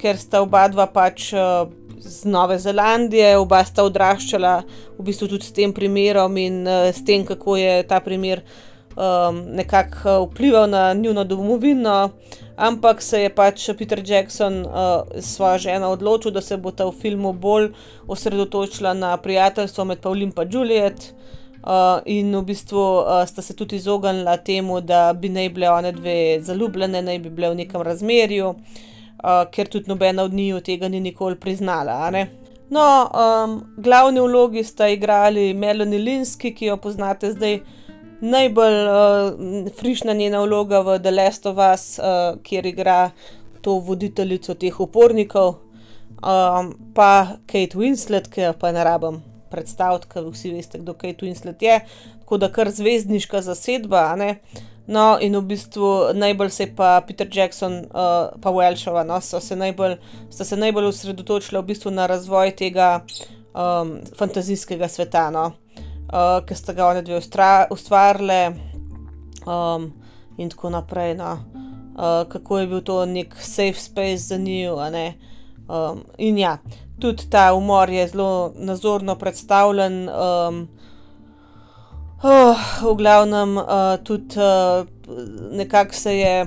ker 0.00 0.16
sta 0.16 0.40
oba 0.40 0.68
dva 0.68 0.86
pač 0.86 1.32
uh, 1.32 1.68
z 2.00 2.24
Nove 2.24 2.58
Zelandije, 2.58 3.36
oba 3.36 3.60
sta 3.64 3.84
odraščala 3.84 4.62
v 4.98 5.04
bistvu 5.04 5.28
tudi 5.28 5.44
s 5.44 5.52
tem 5.52 5.72
primerom 5.72 6.36
in 6.36 6.64
uh, 6.64 6.88
s 6.88 7.04
tem, 7.04 7.24
kako 7.24 7.56
je 7.60 7.82
ta 7.84 8.00
primer 8.00 8.40
um, 8.96 9.44
nekako 9.46 10.22
vplival 10.24 10.70
na 10.70 10.92
njuno 10.92 11.24
domovino, 11.24 12.10
ampak 12.56 13.02
se 13.02 13.22
je 13.22 13.34
pač 13.34 13.70
Peter 13.78 14.02
Jackson 14.06 14.60
uh, 14.66 14.72
s 15.14 15.36
svojo 15.36 15.58
ženo 15.58 15.88
odločil, 15.88 16.30
da 16.30 16.40
se 16.40 16.56
bo 16.56 16.70
ta 16.70 16.84
v 16.84 16.92
filmu 16.92 17.32
bolj 17.32 17.70
osredotočila 18.06 18.94
na 18.94 19.16
prijateljstvo 19.16 19.84
med 19.84 20.00
Pavlin 20.00 20.32
in 20.36 20.48
Juliet. 20.50 21.14
Uh, 21.60 22.00
in 22.06 22.36
v 22.36 22.42
bistvu 22.42 22.80
uh, 22.80 23.26
sta 23.28 23.42
se 23.42 23.52
tudi 23.56 23.76
izognila 23.76 24.36
temu, 24.36 24.80
da 24.80 25.12
bi 25.12 25.28
naj 25.28 25.48
bile 25.48 25.68
one 25.70 25.92
dve 25.92 26.40
zaljubljene, 26.40 27.02
naj 27.02 27.18
bi 27.18 27.30
bile 27.30 27.50
v 27.50 27.54
nekem 27.54 27.82
razmerju, 27.82 28.48
uh, 28.48 29.44
ker 29.52 29.68
tudi 29.68 29.88
nobena 29.88 30.22
od 30.22 30.32
njiju 30.32 30.60
tega 30.60 30.88
ni 30.88 31.00
nikoli 31.00 31.36
priznala. 31.36 32.10
No, 32.70 33.10
um, 33.12 33.60
glavni 33.76 34.20
vlogi 34.20 34.64
sta 34.64 34.88
igrali 34.88 35.54
Melanie 35.54 35.98
Linsky, 35.98 36.54
ki 36.54 36.66
jo 36.66 36.76
poznate 36.76 37.32
zdaj 37.32 37.58
najbolj 38.20 38.76
uh, 38.86 39.72
frišna 39.80 40.12
njena 40.12 40.42
vloga 40.42 40.80
v 40.80 40.98
The 40.98 41.10
Last 41.10 41.46
of 41.46 41.58
Us, 41.74 41.98
uh, 41.98 42.42
kjer 42.42 42.66
igra 42.66 43.10
to 43.60 43.72
voditeljico 43.72 44.54
teh 44.54 44.80
upornikov, 44.80 45.48
um, 46.22 46.72
pa 46.94 47.26
Kate 47.46 47.78
Winslet, 47.78 48.28
ki 48.32 48.40
jo 48.40 48.54
pa 48.60 48.72
ne 48.72 48.84
rabim 48.84 49.20
predstaviti, 49.50 50.08
ker 50.08 50.28
vsi 50.30 50.54
veste, 50.54 50.80
kdo 50.80 50.94
Kate 50.94 51.26
Winslet 51.26 51.62
je, 51.62 51.80
tako 52.20 52.38
da 52.38 52.50
kar 52.52 52.70
zvezdniška 52.70 53.42
zasedba. 53.42 54.04
No, 54.90 55.18
in 55.22 55.36
v 55.36 55.42
bistvu 55.52 56.14
najbolj 56.18 56.50
se 56.50 56.66
pa 56.76 57.00
Peter 57.06 57.28
Jackson, 57.32 57.84
uh, 57.90 58.32
pa 58.42 58.50
Welshova, 58.50 59.04
no, 59.06 59.20
so 59.20 59.40
se 59.40 59.56
najbolj, 59.56 59.96
sta 60.30 60.44
se 60.44 60.56
najbolj 60.56 60.90
osredotočila 60.90 61.60
v 61.60 61.72
bistvu 61.72 61.92
na 61.94 62.06
razvoj 62.10 62.56
tega 62.56 63.00
um, 63.54 63.98
fantazijskega 64.18 64.88
sveta. 64.88 65.28
No 65.30 65.52
uh, 66.12 66.40
ki 66.46 66.54
sta 66.54 66.72
ga 66.72 66.86
oni 66.86 67.02
dve 67.02 67.20
ustvarjali, 67.70 68.42
um, 69.46 69.92
in 70.36 70.50
tako 70.50 70.70
naprej. 70.70 71.14
No. 71.14 71.32
Uh, 71.94 72.28
kako 72.28 72.58
je 72.58 72.66
bil 72.66 72.80
to 72.80 73.06
nek 73.06 73.34
safe 73.40 73.78
space 73.78 74.16
za 74.16 74.36
njih. 74.36 74.70
Um, 75.68 76.04
in 76.18 76.38
ja, 76.38 76.58
tudi 77.00 77.30
ta 77.30 77.54
umor 77.54 77.90
je 77.90 78.08
zelo 78.08 78.52
nazorno 78.56 79.14
predstavljen. 79.14 80.08
Um, 80.08 80.68
oh, 82.22 82.58
v 82.82 82.94
glavnem, 82.96 83.56
uh, 83.56 83.64
tudi 84.04 84.36
uh, 84.36 84.86
nekako 85.52 85.94
se 85.94 86.18
je 86.18 86.46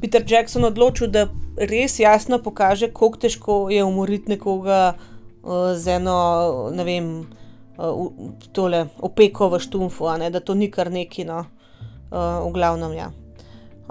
Peter 0.00 0.24
Jackson 0.26 0.64
odločil, 0.64 1.06
da 1.06 1.28
res 1.56 1.98
jasno 1.98 2.38
pokaže, 2.42 2.88
kako 2.88 3.16
težko 3.16 3.68
je 3.70 3.84
umoriti 3.84 4.30
nekoga 4.30 4.94
uh, 5.42 5.76
z 5.76 5.98
eno, 6.00 6.70
ne 6.72 6.84
vem 6.84 7.26
uh, 7.80 8.12
tole 8.52 8.86
opeko 8.98 9.48
v 9.48 9.60
štumfu, 9.60 10.08
ne, 10.18 10.30
da 10.30 10.40
to 10.40 10.54
ni 10.54 10.70
kar 10.70 10.90
neki, 10.92 11.24
no, 11.24 11.44
uh, 12.10 12.46
v 12.46 12.52
glavnem. 12.52 12.92
Ja. 12.92 13.10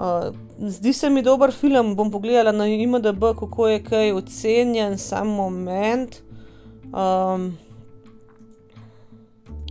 Uh, 0.00 0.34
zdi 0.70 0.92
se 0.92 1.10
mi 1.10 1.22
dober 1.22 1.52
film, 1.52 1.94
bom 1.96 2.10
pogledala 2.10 2.52
na 2.52 2.66
IMDB, 2.66 3.24
kako 3.40 3.68
je 3.68 3.82
kaj 3.84 4.12
ocenjen, 4.12 4.98
samo 4.98 5.50
moment. 5.50 6.22
Um, 6.90 7.58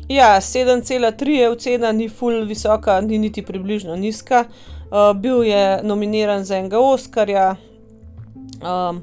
ja, 0.10 0.38
7,3 0.42 1.30
je 1.30 1.50
ocena, 1.50 1.92
ni 1.92 2.10
full 2.10 2.46
visoka, 2.46 3.02
ni 3.02 3.18
niti 3.18 3.42
približno 3.46 3.96
nizka. 3.96 4.46
Uh, 4.90 5.14
bil 5.14 5.44
je 5.44 5.80
nominiran 5.84 6.44
za 6.44 6.58
enega 6.58 6.80
Oscarja, 6.80 7.56
um, 8.62 9.02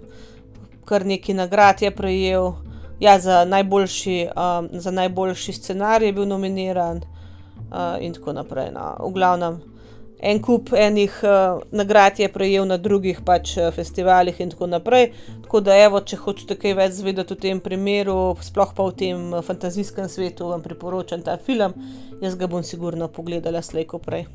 kar 0.84 1.06
neki 1.06 1.34
nagrad 1.34 1.82
je 1.82 1.90
prejel 1.90 2.52
ja, 3.00 3.18
za, 3.18 3.44
najboljši, 3.44 4.28
um, 4.36 4.68
za 4.72 4.90
najboljši 4.90 5.52
scenarij 5.52 6.08
je 6.08 6.12
bil 6.12 6.28
nominiran, 6.28 7.02
uh, 7.70 7.96
in 8.00 8.12
tako 8.12 8.32
naprej. 8.32 8.70
No. 8.74 9.08
V 9.08 9.12
glavnem, 9.12 9.60
en 10.20 10.42
kup 10.42 10.72
enih 10.72 11.20
uh, 11.22 11.60
nagrad 11.70 12.18
je 12.18 12.28
prejel 12.32 12.66
na 12.66 12.76
drugih 12.76 13.20
pač 13.24 13.56
uh, 13.56 13.70
festivalih, 13.74 14.40
in 14.40 14.50
tako 14.50 14.66
naprej. 14.66 15.12
Tako 15.44 15.60
da, 15.60 15.76
evo, 15.76 16.00
če 16.00 16.16
hočete 16.16 16.56
kaj 16.60 16.76
več 16.80 16.98
zvedeti 17.00 17.36
o 17.36 17.40
tem 17.40 17.60
primeru, 17.60 18.36
sploh 18.40 18.74
pa 18.74 18.88
v 18.88 18.96
tem 19.04 19.30
uh, 19.32 19.44
fantazijskem 19.44 20.08
svetu, 20.08 20.50
vam 20.52 20.64
priporočam 20.64 21.22
ta 21.22 21.36
film. 21.36 21.76
Jaz 22.22 22.36
ga 22.36 22.48
bom 22.48 22.64
sigurno 22.64 23.08
pogledala 23.12 23.62
slejko 23.62 24.00
prej. 24.00 24.26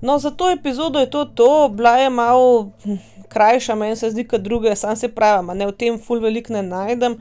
No, 0.00 0.18
za 0.18 0.30
to 0.30 0.50
epizodo 0.50 0.98
je 0.98 1.10
to, 1.10 1.24
to 1.24 1.68
bila 1.68 1.96
je 1.98 2.10
malo 2.10 2.70
hm, 2.84 2.94
krajša, 3.28 3.74
meni 3.74 3.96
se 3.96 4.10
zdi, 4.10 4.24
kot 4.24 4.40
druge, 4.40 4.76
sam 4.76 4.96
se 4.96 5.08
pravi, 5.08 5.54
ne 5.54 5.66
v 5.66 5.72
tem 5.72 5.98
ful 5.98 6.20
velik 6.20 6.48
ne 6.48 6.62
najdem. 6.62 7.18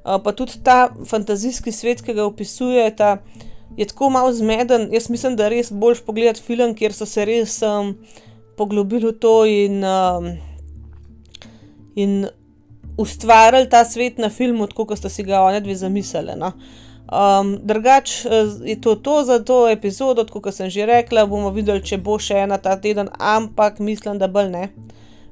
Uh, 0.00 0.16
pa 0.24 0.32
tudi 0.32 0.62
ta 0.64 0.88
fantazijski 1.06 1.72
svet, 1.72 2.00
ki 2.02 2.14
ga 2.16 2.24
opisuje, 2.24 2.86
ta, 2.96 3.18
je 3.76 3.86
tako 3.86 4.10
malo 4.10 4.32
zmeden. 4.32 4.88
Jaz 4.94 5.10
mislim, 5.10 5.36
da 5.36 5.44
je 5.44 5.50
res 5.56 5.72
boljš 5.72 6.04
pogledati 6.06 6.42
film, 6.42 6.74
kjer 6.74 6.94
so 6.96 7.06
se 7.06 7.24
res 7.28 7.58
um, 7.66 7.92
poglobili 8.56 9.10
v 9.10 9.18
to 9.20 9.34
in, 9.44 9.84
um, 9.84 10.30
in 11.94 12.14
ustvarjali 12.96 13.68
ta 13.68 13.84
svet 13.84 14.18
na 14.18 14.30
filmu, 14.30 14.70
tako 14.70 14.86
kot 14.88 15.02
ste 15.02 15.12
si 15.12 15.26
ga 15.26 15.42
oni 15.44 15.60
dve 15.60 15.76
zamislili. 15.76 16.38
No? 16.38 16.54
Um, 16.54 16.89
drugač 17.62 18.24
eh, 18.24 18.30
je 18.64 18.80
to, 18.80 18.94
to 18.94 19.24
za 19.24 19.38
to 19.42 19.68
epizodo, 19.68 20.24
kot 20.24 20.54
sem 20.54 20.70
že 20.70 20.86
rekla, 20.86 21.26
bomo 21.26 21.50
videli, 21.50 21.82
če 21.82 21.98
bo 21.98 22.18
še 22.18 22.44
ena 22.46 22.58
ta 22.58 22.76
teden, 22.78 23.10
ampak 23.18 23.80
mislim, 23.82 24.18
da 24.18 24.30
bolj 24.30 24.50
ne. 24.50 24.64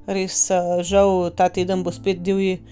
Res 0.09 0.49
uh, 0.51 0.81
žal 0.83 1.31
ta 1.37 1.51
teden 1.53 1.85
bo 1.85 1.93
spet 1.93 2.23
divji. 2.25 2.63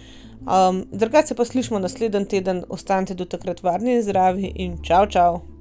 Um, 0.46 0.86
drugače 0.90 1.36
pa 1.36 1.44
slišmo 1.44 1.78
naslednji 1.78 2.24
teden, 2.26 2.64
ostanite 2.68 3.14
do 3.14 3.26
takrat 3.28 3.62
varni 3.62 3.98
in 3.98 4.02
zdravi 4.02 4.52
in 4.56 4.78
čau, 4.82 5.04
čau. 5.06 5.55